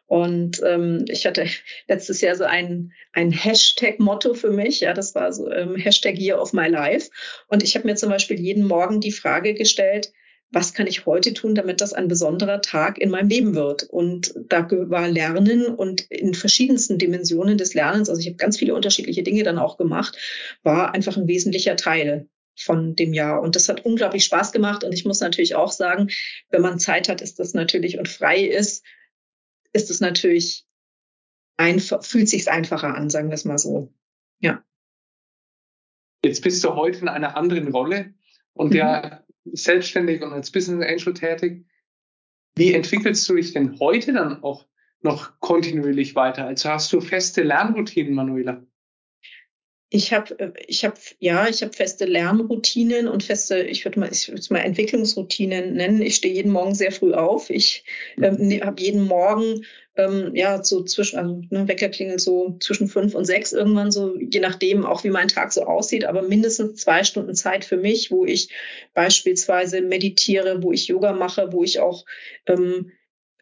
Und 0.06 0.62
ähm, 0.64 1.04
ich 1.08 1.26
hatte 1.26 1.46
letztes 1.88 2.20
Jahr 2.20 2.34
so 2.34 2.44
ein, 2.44 2.92
ein 3.12 3.30
Hashtag-Motto 3.30 4.34
für 4.34 4.50
mich. 4.50 4.80
Ja, 4.80 4.94
das 4.94 5.14
war 5.14 5.32
so 5.32 5.50
ähm, 5.50 5.76
Hashtag 5.76 6.18
Year 6.18 6.40
of 6.40 6.52
My 6.52 6.66
Life. 6.66 7.10
Und 7.48 7.62
ich 7.62 7.74
habe 7.74 7.86
mir 7.86 7.96
zum 7.96 8.10
Beispiel 8.10 8.40
jeden 8.40 8.66
Morgen 8.66 9.00
die 9.00 9.12
Frage 9.12 9.54
gestellt, 9.54 10.12
was 10.50 10.72
kann 10.72 10.86
ich 10.86 11.04
heute 11.04 11.34
tun, 11.34 11.54
damit 11.54 11.80
das 11.80 11.92
ein 11.92 12.08
besonderer 12.08 12.62
Tag 12.62 12.98
in 12.98 13.10
meinem 13.10 13.28
Leben 13.28 13.54
wird? 13.54 13.82
Und 13.84 14.34
da 14.48 14.66
war 14.70 15.08
Lernen 15.08 15.66
und 15.66 16.02
in 16.10 16.34
verschiedensten 16.34 16.98
Dimensionen 16.98 17.58
des 17.58 17.74
Lernens, 17.74 18.08
also 18.08 18.20
ich 18.20 18.28
habe 18.28 18.36
ganz 18.36 18.56
viele 18.56 18.74
unterschiedliche 18.74 19.22
Dinge 19.22 19.42
dann 19.42 19.58
auch 19.58 19.76
gemacht, 19.76 20.16
war 20.62 20.94
einfach 20.94 21.16
ein 21.16 21.28
wesentlicher 21.28 21.76
Teil 21.76 22.28
von 22.56 22.96
dem 22.96 23.12
Jahr. 23.12 23.42
Und 23.42 23.56
das 23.56 23.68
hat 23.68 23.84
unglaublich 23.84 24.24
Spaß 24.24 24.52
gemacht. 24.52 24.84
Und 24.84 24.92
ich 24.92 25.04
muss 25.04 25.20
natürlich 25.20 25.54
auch 25.54 25.70
sagen, 25.70 26.08
wenn 26.50 26.62
man 26.62 26.78
Zeit 26.78 27.08
hat, 27.08 27.20
ist 27.20 27.38
das 27.38 27.54
natürlich 27.54 27.98
und 27.98 28.08
frei 28.08 28.40
ist, 28.40 28.84
ist 29.72 29.90
es 29.90 30.00
natürlich 30.00 30.66
einfach, 31.56 32.02
fühlt 32.02 32.28
sich 32.28 32.50
einfacher 32.50 32.94
an, 32.94 33.10
sagen 33.10 33.28
wir 33.28 33.34
es 33.34 33.44
mal 33.44 33.58
so. 33.58 33.92
Ja. 34.40 34.64
Jetzt 36.24 36.42
bist 36.42 36.64
du 36.64 36.74
heute 36.74 37.00
in 37.00 37.08
einer 37.08 37.36
anderen 37.36 37.68
Rolle 37.68 38.14
und 38.58 38.70
mhm. 38.70 38.76
ja 38.76 39.24
selbstständig 39.44 40.22
und 40.22 40.32
als 40.32 40.50
Business 40.50 40.86
Angel 40.86 41.14
tätig. 41.14 41.64
Wie 42.56 42.74
entwickelst 42.74 43.28
du 43.28 43.36
dich 43.36 43.52
denn 43.52 43.78
heute 43.78 44.12
dann 44.12 44.42
auch 44.42 44.66
noch 45.00 45.38
kontinuierlich 45.40 46.14
weiter? 46.16 46.46
Also 46.46 46.68
hast 46.70 46.92
du 46.92 47.00
feste 47.00 47.42
Lernroutinen, 47.42 48.14
Manuela? 48.14 48.62
Ich 49.90 50.12
habe, 50.12 50.38
äh, 50.38 50.52
ich 50.66 50.84
habe, 50.84 50.96
ja, 51.18 51.48
ich 51.48 51.62
habe 51.62 51.72
feste 51.72 52.04
Lernroutinen 52.04 53.08
und 53.08 53.22
feste, 53.22 53.60
ich 53.60 53.84
würde 53.84 54.00
mal, 54.00 54.10
ich 54.12 54.28
würde 54.28 54.42
mal 54.50 54.60
Entwicklungsroutinen 54.60 55.74
nennen. 55.74 56.02
Ich 56.02 56.16
stehe 56.16 56.34
jeden 56.34 56.52
Morgen 56.52 56.74
sehr 56.74 56.92
früh 56.92 57.14
auf. 57.14 57.48
Ich 57.48 57.84
ähm, 58.20 58.36
ne, 58.38 58.60
habe 58.60 58.82
jeden 58.82 59.02
Morgen, 59.02 59.64
ähm, 59.96 60.34
ja, 60.34 60.62
so 60.62 60.84
zwischen, 60.84 61.18
also 61.18 61.42
ne, 61.48 61.66
Wecker 61.68 61.88
klingelt 61.88 62.20
so 62.20 62.58
zwischen 62.60 62.88
fünf 62.88 63.14
und 63.14 63.24
sechs 63.24 63.52
irgendwann 63.54 63.90
so, 63.90 64.16
je 64.18 64.40
nachdem 64.40 64.84
auch 64.84 65.04
wie 65.04 65.10
mein 65.10 65.28
Tag 65.28 65.52
so 65.52 65.62
aussieht, 65.62 66.04
aber 66.04 66.20
mindestens 66.20 66.82
zwei 66.82 67.02
Stunden 67.02 67.34
Zeit 67.34 67.64
für 67.64 67.78
mich, 67.78 68.10
wo 68.10 68.26
ich 68.26 68.50
beispielsweise 68.92 69.80
meditiere, 69.80 70.62
wo 70.62 70.70
ich 70.70 70.88
Yoga 70.88 71.14
mache, 71.14 71.52
wo 71.52 71.64
ich 71.64 71.80
auch 71.80 72.04
ähm, 72.46 72.92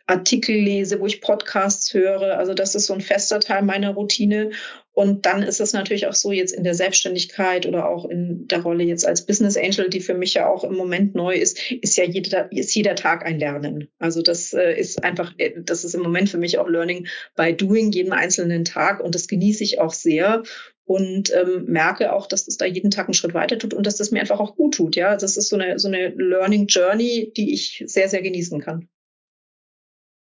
Artikel 0.07 0.55
lese, 0.55 1.01
wo 1.01 1.07
ich 1.07 1.21
Podcasts 1.21 1.92
höre. 1.92 2.38
Also 2.38 2.55
das 2.55 2.75
ist 2.75 2.87
so 2.87 2.95
ein 2.95 3.01
fester 3.01 3.40
Teil 3.40 3.62
meiner 3.62 3.90
Routine. 3.90 4.51
Und 4.92 5.27
dann 5.27 5.42
ist 5.42 5.61
es 5.61 5.75
natürlich 5.75 6.07
auch 6.07 6.14
so 6.14 6.33
jetzt 6.33 6.53
in 6.53 6.64
der 6.64 6.75
Selbstständigkeit 6.75 7.66
oder 7.66 7.88
auch 7.88 8.09
in 8.09 8.49
der 8.49 8.62
Rolle 8.62 8.85
jetzt 8.85 9.07
als 9.07 9.27
Business 9.27 9.57
Angel, 9.57 9.90
die 9.90 10.01
für 10.01 10.14
mich 10.14 10.33
ja 10.35 10.49
auch 10.49 10.64
im 10.64 10.75
Moment 10.75 11.14
neu 11.14 11.35
ist, 11.35 11.71
ist 11.71 11.99
ja 11.99 12.05
jeder, 12.05 12.51
ist 12.51 12.75
jeder 12.75 12.95
Tag 12.95 13.27
ein 13.27 13.38
Lernen. 13.38 13.88
Also 13.99 14.23
das 14.23 14.55
äh, 14.55 14.73
ist 14.73 15.05
einfach, 15.05 15.35
äh, 15.37 15.53
das 15.61 15.85
ist 15.85 15.95
im 15.95 16.03
Moment 16.03 16.31
für 16.31 16.38
mich 16.38 16.59
auch 16.59 16.69
Learning 16.69 17.09
by 17.37 17.53
Doing 17.53 17.92
jeden 17.92 18.12
einzelnen 18.12 18.64
Tag 18.64 19.01
und 19.01 19.14
das 19.14 19.29
genieße 19.29 19.64
ich 19.64 19.81
auch 19.81 19.92
sehr 19.92 20.45
und 20.87 21.31
ähm, 21.35 21.64
merke 21.66 22.12
auch, 22.12 22.27
dass 22.27 22.47
das 22.47 22.57
da 22.57 22.64
jeden 22.64 22.90
Tag 22.90 23.07
einen 23.07 23.14
Schritt 23.14 23.35
weiter 23.35 23.59
tut 23.59 23.75
und 23.75 23.87
dass 23.87 23.97
das 23.97 24.12
mir 24.12 24.21
einfach 24.21 24.40
auch 24.40 24.57
gut 24.57 24.77
tut. 24.77 24.97
Ja, 24.97 25.16
das 25.16 25.37
ist 25.37 25.49
so 25.49 25.57
eine, 25.57 25.79
so 25.79 25.88
eine 25.88 26.09
Learning 26.11 26.69
Journey, 26.69 27.33
die 27.37 27.53
ich 27.53 27.85
sehr, 27.87 28.09
sehr 28.09 28.23
genießen 28.23 28.61
kann. 28.61 28.88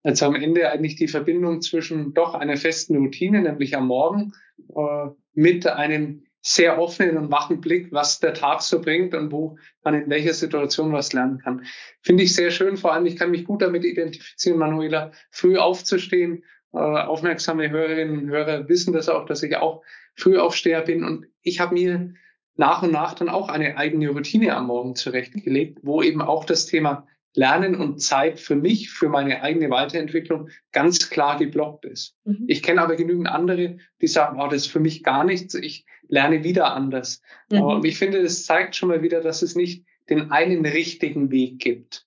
Also 0.02 0.26
am 0.26 0.34
Ende 0.34 0.70
eigentlich 0.70 0.96
die 0.96 1.08
Verbindung 1.08 1.60
zwischen 1.60 2.12
doch 2.14 2.34
einer 2.34 2.56
festen 2.56 2.96
Routine, 2.96 3.42
nämlich 3.42 3.76
am 3.76 3.86
Morgen, 3.86 4.32
äh, 4.74 5.08
mit 5.34 5.66
einem 5.66 6.24
sehr 6.40 6.80
offenen 6.80 7.16
und 7.16 7.30
wachen 7.30 7.60
Blick, 7.60 7.92
was 7.92 8.18
der 8.18 8.34
Tag 8.34 8.62
so 8.62 8.80
bringt 8.80 9.14
und 9.14 9.30
wo 9.30 9.56
man 9.84 9.94
in 9.94 10.10
welcher 10.10 10.34
Situation 10.34 10.92
was 10.92 11.12
lernen 11.12 11.38
kann. 11.38 11.64
Finde 12.00 12.24
ich 12.24 12.34
sehr 12.34 12.50
schön. 12.50 12.76
Vor 12.76 12.92
allem, 12.92 13.06
ich 13.06 13.16
kann 13.16 13.30
mich 13.30 13.44
gut 13.44 13.62
damit 13.62 13.84
identifizieren, 13.84 14.58
Manuela, 14.58 15.12
früh 15.30 15.56
aufzustehen. 15.56 16.42
Äh, 16.72 16.78
aufmerksame 16.78 17.70
Hörerinnen 17.70 18.18
und 18.18 18.30
Hörer 18.30 18.68
wissen 18.68 18.92
das 18.92 19.08
auch, 19.08 19.26
dass 19.26 19.42
ich 19.44 19.56
auch 19.56 19.82
Frühaufsteher 20.16 20.82
bin 20.82 21.04
und 21.04 21.26
ich 21.42 21.60
habe 21.60 21.74
mir 21.74 22.14
nach 22.56 22.82
und 22.82 22.92
nach 22.92 23.14
dann 23.14 23.28
auch 23.28 23.48
eine 23.48 23.76
eigene 23.76 24.10
Routine 24.10 24.54
am 24.56 24.66
Morgen 24.66 24.94
zurechtgelegt, 24.94 25.78
wo 25.82 26.02
eben 26.02 26.20
auch 26.20 26.44
das 26.44 26.66
Thema 26.66 27.06
Lernen 27.34 27.74
und 27.74 28.02
Zeit 28.02 28.38
für 28.38 28.56
mich, 28.56 28.90
für 28.90 29.08
meine 29.08 29.42
eigene 29.42 29.70
Weiterentwicklung 29.70 30.48
ganz 30.70 31.08
klar 31.08 31.38
geblockt 31.38 31.84
ist. 31.84 32.14
Mhm. 32.24 32.44
Ich 32.46 32.62
kenne 32.62 32.82
aber 32.82 32.96
genügend 32.96 33.28
andere, 33.28 33.78
die 34.00 34.06
sagen, 34.06 34.40
oh, 34.40 34.48
das 34.48 34.66
ist 34.66 34.72
für 34.72 34.80
mich 34.80 35.02
gar 35.02 35.24
nichts, 35.24 35.54
ich 35.54 35.86
lerne 36.08 36.44
wieder 36.44 36.74
anders. 36.74 37.22
Mhm. 37.50 37.58
Aber 37.58 37.84
ich 37.84 37.96
finde, 37.96 38.22
das 38.22 38.44
zeigt 38.44 38.76
schon 38.76 38.90
mal 38.90 39.02
wieder, 39.02 39.20
dass 39.20 39.42
es 39.42 39.56
nicht 39.56 39.84
den 40.10 40.30
einen 40.30 40.66
richtigen 40.66 41.30
Weg 41.30 41.58
gibt. 41.58 42.06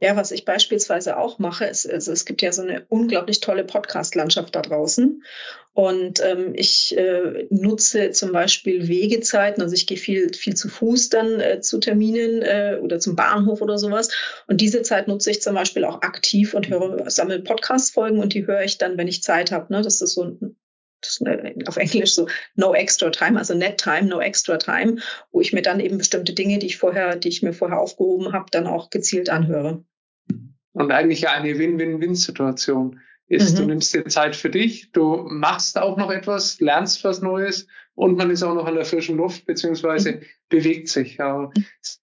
Ja, 0.00 0.14
was 0.14 0.30
ich 0.30 0.44
beispielsweise 0.44 1.16
auch 1.16 1.40
mache, 1.40 1.64
ist, 1.64 1.90
also 1.90 2.12
es 2.12 2.24
gibt 2.24 2.40
ja 2.40 2.52
so 2.52 2.62
eine 2.62 2.86
unglaublich 2.88 3.40
tolle 3.40 3.64
Podcast-Landschaft 3.64 4.54
da 4.54 4.62
draußen. 4.62 5.24
Und 5.74 6.20
ähm, 6.24 6.54
ich 6.54 6.96
äh, 6.96 7.46
nutze 7.50 8.10
zum 8.12 8.32
Beispiel 8.32 8.86
Wegezeiten, 8.86 9.60
also 9.60 9.74
ich 9.74 9.86
gehe 9.88 9.96
viel, 9.96 10.32
viel 10.34 10.54
zu 10.54 10.68
Fuß 10.68 11.08
dann 11.08 11.40
äh, 11.40 11.60
zu 11.60 11.78
Terminen 11.78 12.42
äh, 12.42 12.78
oder 12.80 13.00
zum 13.00 13.16
Bahnhof 13.16 13.60
oder 13.60 13.76
sowas. 13.76 14.10
Und 14.46 14.60
diese 14.60 14.82
Zeit 14.82 15.08
nutze 15.08 15.30
ich 15.30 15.42
zum 15.42 15.54
Beispiel 15.54 15.84
auch 15.84 16.02
aktiv 16.02 16.54
und 16.54 16.68
höre, 16.68 17.10
sammle 17.10 17.40
Podcast-Folgen 17.40 18.20
und 18.20 18.34
die 18.34 18.46
höre 18.46 18.62
ich 18.62 18.78
dann, 18.78 18.98
wenn 18.98 19.08
ich 19.08 19.22
Zeit 19.22 19.50
habe. 19.50 19.72
Ne? 19.72 19.82
Das 19.82 20.00
ist 20.00 20.14
so 20.14 20.24
ein 20.24 20.56
auf 21.66 21.76
Englisch 21.76 22.14
so 22.14 22.28
no 22.56 22.74
extra 22.74 23.10
time, 23.10 23.38
also 23.38 23.54
net 23.54 23.78
time, 23.78 24.08
no 24.08 24.20
extra 24.20 24.56
time, 24.56 24.96
wo 25.30 25.40
ich 25.40 25.52
mir 25.52 25.62
dann 25.62 25.80
eben 25.80 25.98
bestimmte 25.98 26.32
Dinge, 26.32 26.58
die 26.58 26.66
ich 26.66 26.76
vorher, 26.76 27.16
die 27.16 27.28
ich 27.28 27.42
mir 27.42 27.52
vorher 27.52 27.78
aufgehoben 27.78 28.32
habe, 28.32 28.46
dann 28.50 28.66
auch 28.66 28.90
gezielt 28.90 29.30
anhöre. 29.30 29.84
Und 30.72 30.92
eigentlich 30.92 31.22
ja 31.22 31.32
eine 31.32 31.58
Win-Win-Win-Situation 31.58 33.00
ist, 33.26 33.54
mhm. 33.54 33.56
du 33.56 33.66
nimmst 33.66 33.94
dir 33.94 34.04
Zeit 34.06 34.36
für 34.36 34.50
dich, 34.50 34.92
du 34.92 35.26
machst 35.28 35.78
auch 35.78 35.96
noch 35.96 36.10
etwas, 36.10 36.60
lernst 36.60 37.04
was 37.04 37.20
Neues 37.20 37.66
und 37.94 38.16
man 38.16 38.30
ist 38.30 38.42
auch 38.42 38.54
noch 38.54 38.66
an 38.66 38.74
der 38.74 38.84
frischen 38.84 39.16
Luft 39.16 39.44
beziehungsweise 39.44 40.12
mhm. 40.12 40.20
bewegt 40.48 40.88
sich. 40.88 41.18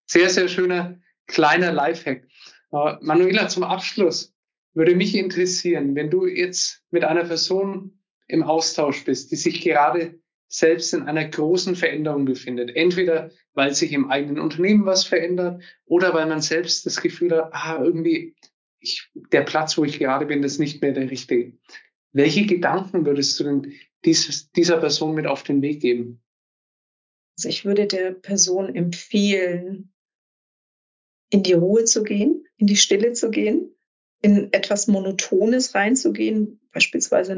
Sehr, 0.06 0.30
sehr 0.30 0.48
schöner 0.48 1.00
kleiner 1.28 1.72
Lifehack. 1.72 2.28
Manuela, 2.72 3.48
zum 3.48 3.64
Abschluss 3.64 4.34
würde 4.74 4.96
mich 4.96 5.16
interessieren, 5.16 5.96
wenn 5.96 6.10
du 6.10 6.28
jetzt 6.28 6.84
mit 6.92 7.04
einer 7.04 7.24
Person 7.24 7.98
im 8.28 8.44
Austausch 8.44 9.04
bist, 9.06 9.32
die 9.32 9.36
sich 9.36 9.62
gerade 9.62 10.20
selbst 10.48 10.94
in 10.94 11.04
einer 11.04 11.28
großen 11.28 11.76
Veränderung 11.76 12.26
befindet. 12.26 12.76
Entweder 12.76 13.32
weil 13.54 13.74
sich 13.74 13.92
im 13.94 14.10
eigenen 14.10 14.40
Unternehmen 14.40 14.86
was 14.86 15.06
verändert 15.06 15.64
oder 15.86 16.14
weil 16.14 16.28
man 16.28 16.42
selbst 16.42 16.86
das 16.86 17.02
Gefühl 17.02 17.36
hat, 17.36 17.50
ah, 17.54 17.82
irgendwie 17.84 18.36
ich, 18.80 19.10
der 19.32 19.42
Platz, 19.42 19.78
wo 19.78 19.84
ich 19.84 20.00
gerade 20.00 20.26
bin, 20.26 20.44
ist 20.44 20.60
nicht 20.60 20.82
mehr 20.82 20.92
der 20.92 21.10
richtige. 21.10 21.58
Welche 22.12 22.46
Gedanken 22.46 23.06
würdest 23.06 23.40
du 23.40 23.44
denn 23.46 23.74
dieses, 24.06 24.52
dieser 24.52 24.78
Person 24.78 25.16
mit 25.16 25.26
auf 25.26 25.44
den 25.44 25.62
Weg 25.62 25.82
geben? 25.82 26.22
Also 27.38 27.50
ich 27.50 27.66
würde 27.66 27.88
der 27.88 28.12
Person 28.12 28.74
empfehlen, 28.74 29.92
in 31.30 31.44
die 31.44 31.54
Ruhe 31.54 31.84
zu 31.84 32.04
gehen, 32.04 32.46
in 32.58 32.68
die 32.68 32.78
Stille 32.78 33.14
zu 33.14 33.32
gehen, 33.32 33.76
in 34.22 34.54
etwas 34.54 34.88
Monotones 34.88 35.76
reinzugehen, 35.76 36.62
beispielsweise 36.76 37.34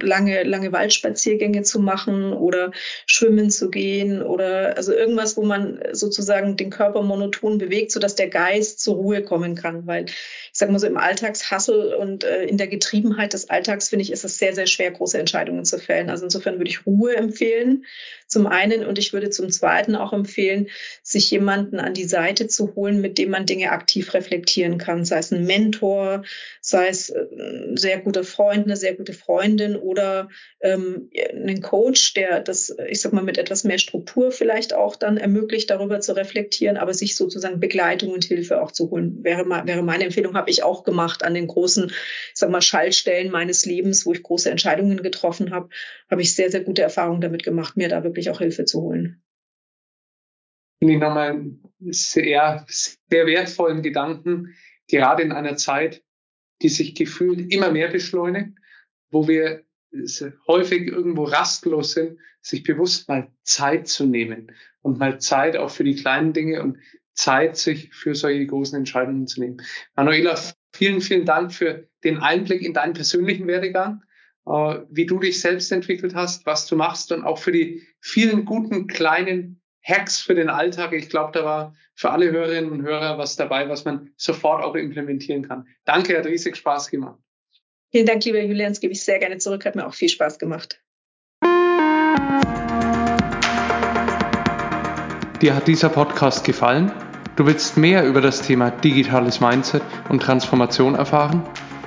lange, 0.00 0.42
lange 0.44 0.70
Waldspaziergänge 0.70 1.62
zu 1.62 1.80
machen 1.80 2.34
oder 2.34 2.70
schwimmen 3.06 3.50
zu 3.50 3.70
gehen 3.70 4.22
oder 4.22 4.76
also 4.76 4.92
irgendwas, 4.92 5.38
wo 5.38 5.42
man 5.42 5.80
sozusagen 5.92 6.58
den 6.58 6.68
Körper 6.68 7.02
monoton 7.02 7.56
bewegt, 7.56 7.92
sodass 7.92 8.14
der 8.14 8.28
Geist 8.28 8.80
zur 8.80 8.96
Ruhe 8.96 9.22
kommen 9.22 9.54
kann. 9.54 9.86
Weil 9.86 10.04
ich 10.04 10.14
sag 10.52 10.70
mal 10.70 10.78
so 10.78 10.86
im 10.86 10.98
Alltagshassel 10.98 11.94
und 11.94 12.24
äh, 12.24 12.44
in 12.44 12.58
der 12.58 12.68
Getriebenheit 12.68 13.32
des 13.32 13.48
Alltags 13.48 13.88
finde 13.88 14.02
ich, 14.02 14.12
ist 14.12 14.24
es 14.24 14.36
sehr, 14.36 14.54
sehr 14.54 14.66
schwer, 14.66 14.90
große 14.90 15.18
Entscheidungen 15.18 15.64
zu 15.64 15.78
fällen. 15.78 16.10
Also 16.10 16.24
insofern 16.24 16.58
würde 16.58 16.70
ich 16.70 16.84
Ruhe 16.84 17.16
empfehlen, 17.16 17.86
zum 18.26 18.46
einen 18.46 18.84
und 18.84 18.98
ich 18.98 19.12
würde 19.12 19.30
zum 19.30 19.50
zweiten 19.50 19.96
auch 19.96 20.12
empfehlen, 20.12 20.68
sich 21.02 21.30
jemanden 21.30 21.78
an 21.78 21.94
die 21.94 22.04
Seite 22.04 22.48
zu 22.48 22.74
holen, 22.74 23.00
mit 23.00 23.16
dem 23.16 23.30
man 23.30 23.46
Dinge 23.46 23.70
aktiv 23.70 24.12
reflektieren 24.12 24.76
kann, 24.76 25.04
sei 25.04 25.18
es 25.18 25.32
ein 25.32 25.46
Mentor, 25.46 26.24
sei 26.60 26.88
es 26.88 27.10
äh, 27.10 27.24
ein 27.38 27.76
sehr 27.76 28.00
guter 28.00 28.24
Freund, 28.24 28.66
eine 28.74 28.80
sehr 28.80 28.94
gute 28.94 29.12
Freundin 29.12 29.76
oder 29.76 30.28
ähm, 30.60 31.08
einen 31.32 31.62
Coach, 31.62 32.14
der 32.14 32.40
das, 32.40 32.74
ich 32.88 33.00
sag 33.00 33.12
mal, 33.12 33.22
mit 33.22 33.38
etwas 33.38 33.62
mehr 33.64 33.78
Struktur 33.78 34.32
vielleicht 34.32 34.74
auch 34.74 34.96
dann 34.96 35.16
ermöglicht, 35.16 35.70
darüber 35.70 36.00
zu 36.00 36.16
reflektieren, 36.16 36.76
aber 36.76 36.92
sich 36.92 37.16
sozusagen 37.16 37.60
Begleitung 37.60 38.12
und 38.12 38.24
Hilfe 38.24 38.60
auch 38.60 38.72
zu 38.72 38.90
holen. 38.90 39.22
Wäre, 39.22 39.48
wäre 39.48 39.82
meine 39.82 40.04
Empfehlung, 40.04 40.34
habe 40.34 40.50
ich 40.50 40.64
auch 40.64 40.82
gemacht 40.82 41.24
an 41.24 41.34
den 41.34 41.46
großen, 41.46 41.86
ich 41.86 41.94
sag 42.34 42.50
mal, 42.50 42.62
Schaltstellen 42.62 43.30
meines 43.30 43.64
Lebens, 43.64 44.04
wo 44.04 44.12
ich 44.12 44.22
große 44.22 44.50
Entscheidungen 44.50 45.02
getroffen 45.02 45.52
habe, 45.52 45.68
habe 46.10 46.22
ich 46.22 46.34
sehr, 46.34 46.50
sehr 46.50 46.62
gute 46.62 46.82
Erfahrungen 46.82 47.20
damit 47.20 47.44
gemacht, 47.44 47.76
mir 47.76 47.88
da 47.88 48.02
wirklich 48.02 48.30
auch 48.30 48.40
Hilfe 48.40 48.64
zu 48.64 48.82
holen. 48.82 49.22
Finde 50.80 50.94
ich 50.94 51.00
nochmal 51.00 51.44
sehr, 51.78 52.66
sehr 52.66 53.26
wertvollen 53.26 53.82
Gedanken, 53.82 54.54
gerade 54.88 55.22
in 55.22 55.32
einer 55.32 55.56
Zeit, 55.56 56.02
die 56.62 56.68
sich 56.68 56.94
gefühlt 56.94 57.52
immer 57.52 57.70
mehr 57.70 57.88
beschleunigt, 57.88 58.58
wo 59.14 59.28
wir 59.28 59.62
häufig 60.48 60.88
irgendwo 60.88 61.24
rastlos 61.24 61.92
sind, 61.92 62.18
sich 62.40 62.64
bewusst 62.64 63.08
mal 63.08 63.30
Zeit 63.44 63.88
zu 63.88 64.06
nehmen 64.06 64.52
und 64.82 64.98
mal 64.98 65.20
Zeit 65.20 65.56
auch 65.56 65.70
für 65.70 65.84
die 65.84 65.94
kleinen 65.94 66.32
Dinge 66.32 66.62
und 66.62 66.78
Zeit, 67.14 67.56
sich 67.56 67.94
für 67.94 68.14
solche 68.14 68.46
großen 68.46 68.76
Entscheidungen 68.76 69.26
zu 69.26 69.40
nehmen. 69.40 69.62
Manuela, 69.94 70.36
vielen, 70.74 71.00
vielen 71.00 71.24
Dank 71.24 71.52
für 71.52 71.88
den 72.02 72.18
Einblick 72.18 72.62
in 72.62 72.74
deinen 72.74 72.92
persönlichen 72.92 73.46
Werdegang, 73.46 74.02
äh, 74.46 74.80
wie 74.90 75.06
du 75.06 75.20
dich 75.20 75.40
selbst 75.40 75.70
entwickelt 75.70 76.14
hast, 76.14 76.44
was 76.44 76.66
du 76.66 76.76
machst 76.76 77.12
und 77.12 77.24
auch 77.24 77.38
für 77.38 77.52
die 77.52 77.82
vielen 78.00 78.44
guten 78.44 78.88
kleinen 78.88 79.62
Hacks 79.82 80.20
für 80.20 80.34
den 80.34 80.48
Alltag. 80.48 80.92
Ich 80.92 81.08
glaube, 81.08 81.30
da 81.32 81.44
war 81.44 81.74
für 81.94 82.10
alle 82.10 82.32
Hörerinnen 82.32 82.72
und 82.72 82.82
Hörer 82.82 83.16
was 83.16 83.36
dabei, 83.36 83.68
was 83.68 83.84
man 83.84 84.10
sofort 84.16 84.64
auch 84.64 84.74
implementieren 84.74 85.46
kann. 85.46 85.68
Danke, 85.84 86.18
hat 86.18 86.26
riesig 86.26 86.56
Spaß 86.56 86.90
gemacht. 86.90 87.20
Vielen 87.94 88.06
Dank, 88.06 88.24
lieber 88.24 88.42
Julian. 88.42 88.72
Das 88.72 88.80
gebe 88.80 88.92
ich 88.92 89.04
sehr 89.04 89.20
gerne 89.20 89.38
zurück. 89.38 89.64
Hat 89.64 89.76
mir 89.76 89.86
auch 89.86 89.94
viel 89.94 90.08
Spaß 90.08 90.40
gemacht. 90.40 90.82
Dir 95.40 95.54
hat 95.54 95.68
dieser 95.68 95.90
Podcast 95.90 96.42
gefallen? 96.42 96.90
Du 97.36 97.46
willst 97.46 97.76
mehr 97.76 98.04
über 98.04 98.20
das 98.20 98.42
Thema 98.42 98.72
digitales 98.72 99.38
Mindset 99.40 99.84
und 100.08 100.20
Transformation 100.20 100.96
erfahren? 100.96 101.44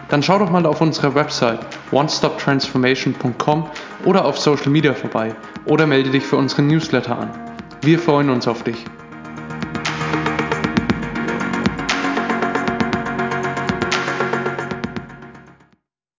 Dann 0.07 0.23
schau 0.23 0.39
doch 0.39 0.49
mal 0.49 0.65
auf 0.65 0.79
unserer 0.79 1.13
Website 1.13 1.59
onestoptransformation.com 1.91 3.69
oder 4.05 4.23
auf 4.23 4.39
Social 4.39 4.69
Media 4.69 4.93
vorbei 4.93 5.35
oder 5.65 5.87
melde 5.87 6.11
dich 6.11 6.23
für 6.23 6.37
unseren 6.37 6.67
Newsletter 6.67 7.19
an. 7.19 7.57
Wir 7.81 7.99
freuen 7.99 8.29
uns 8.29 8.47
auf 8.47 8.63
dich. 8.63 8.85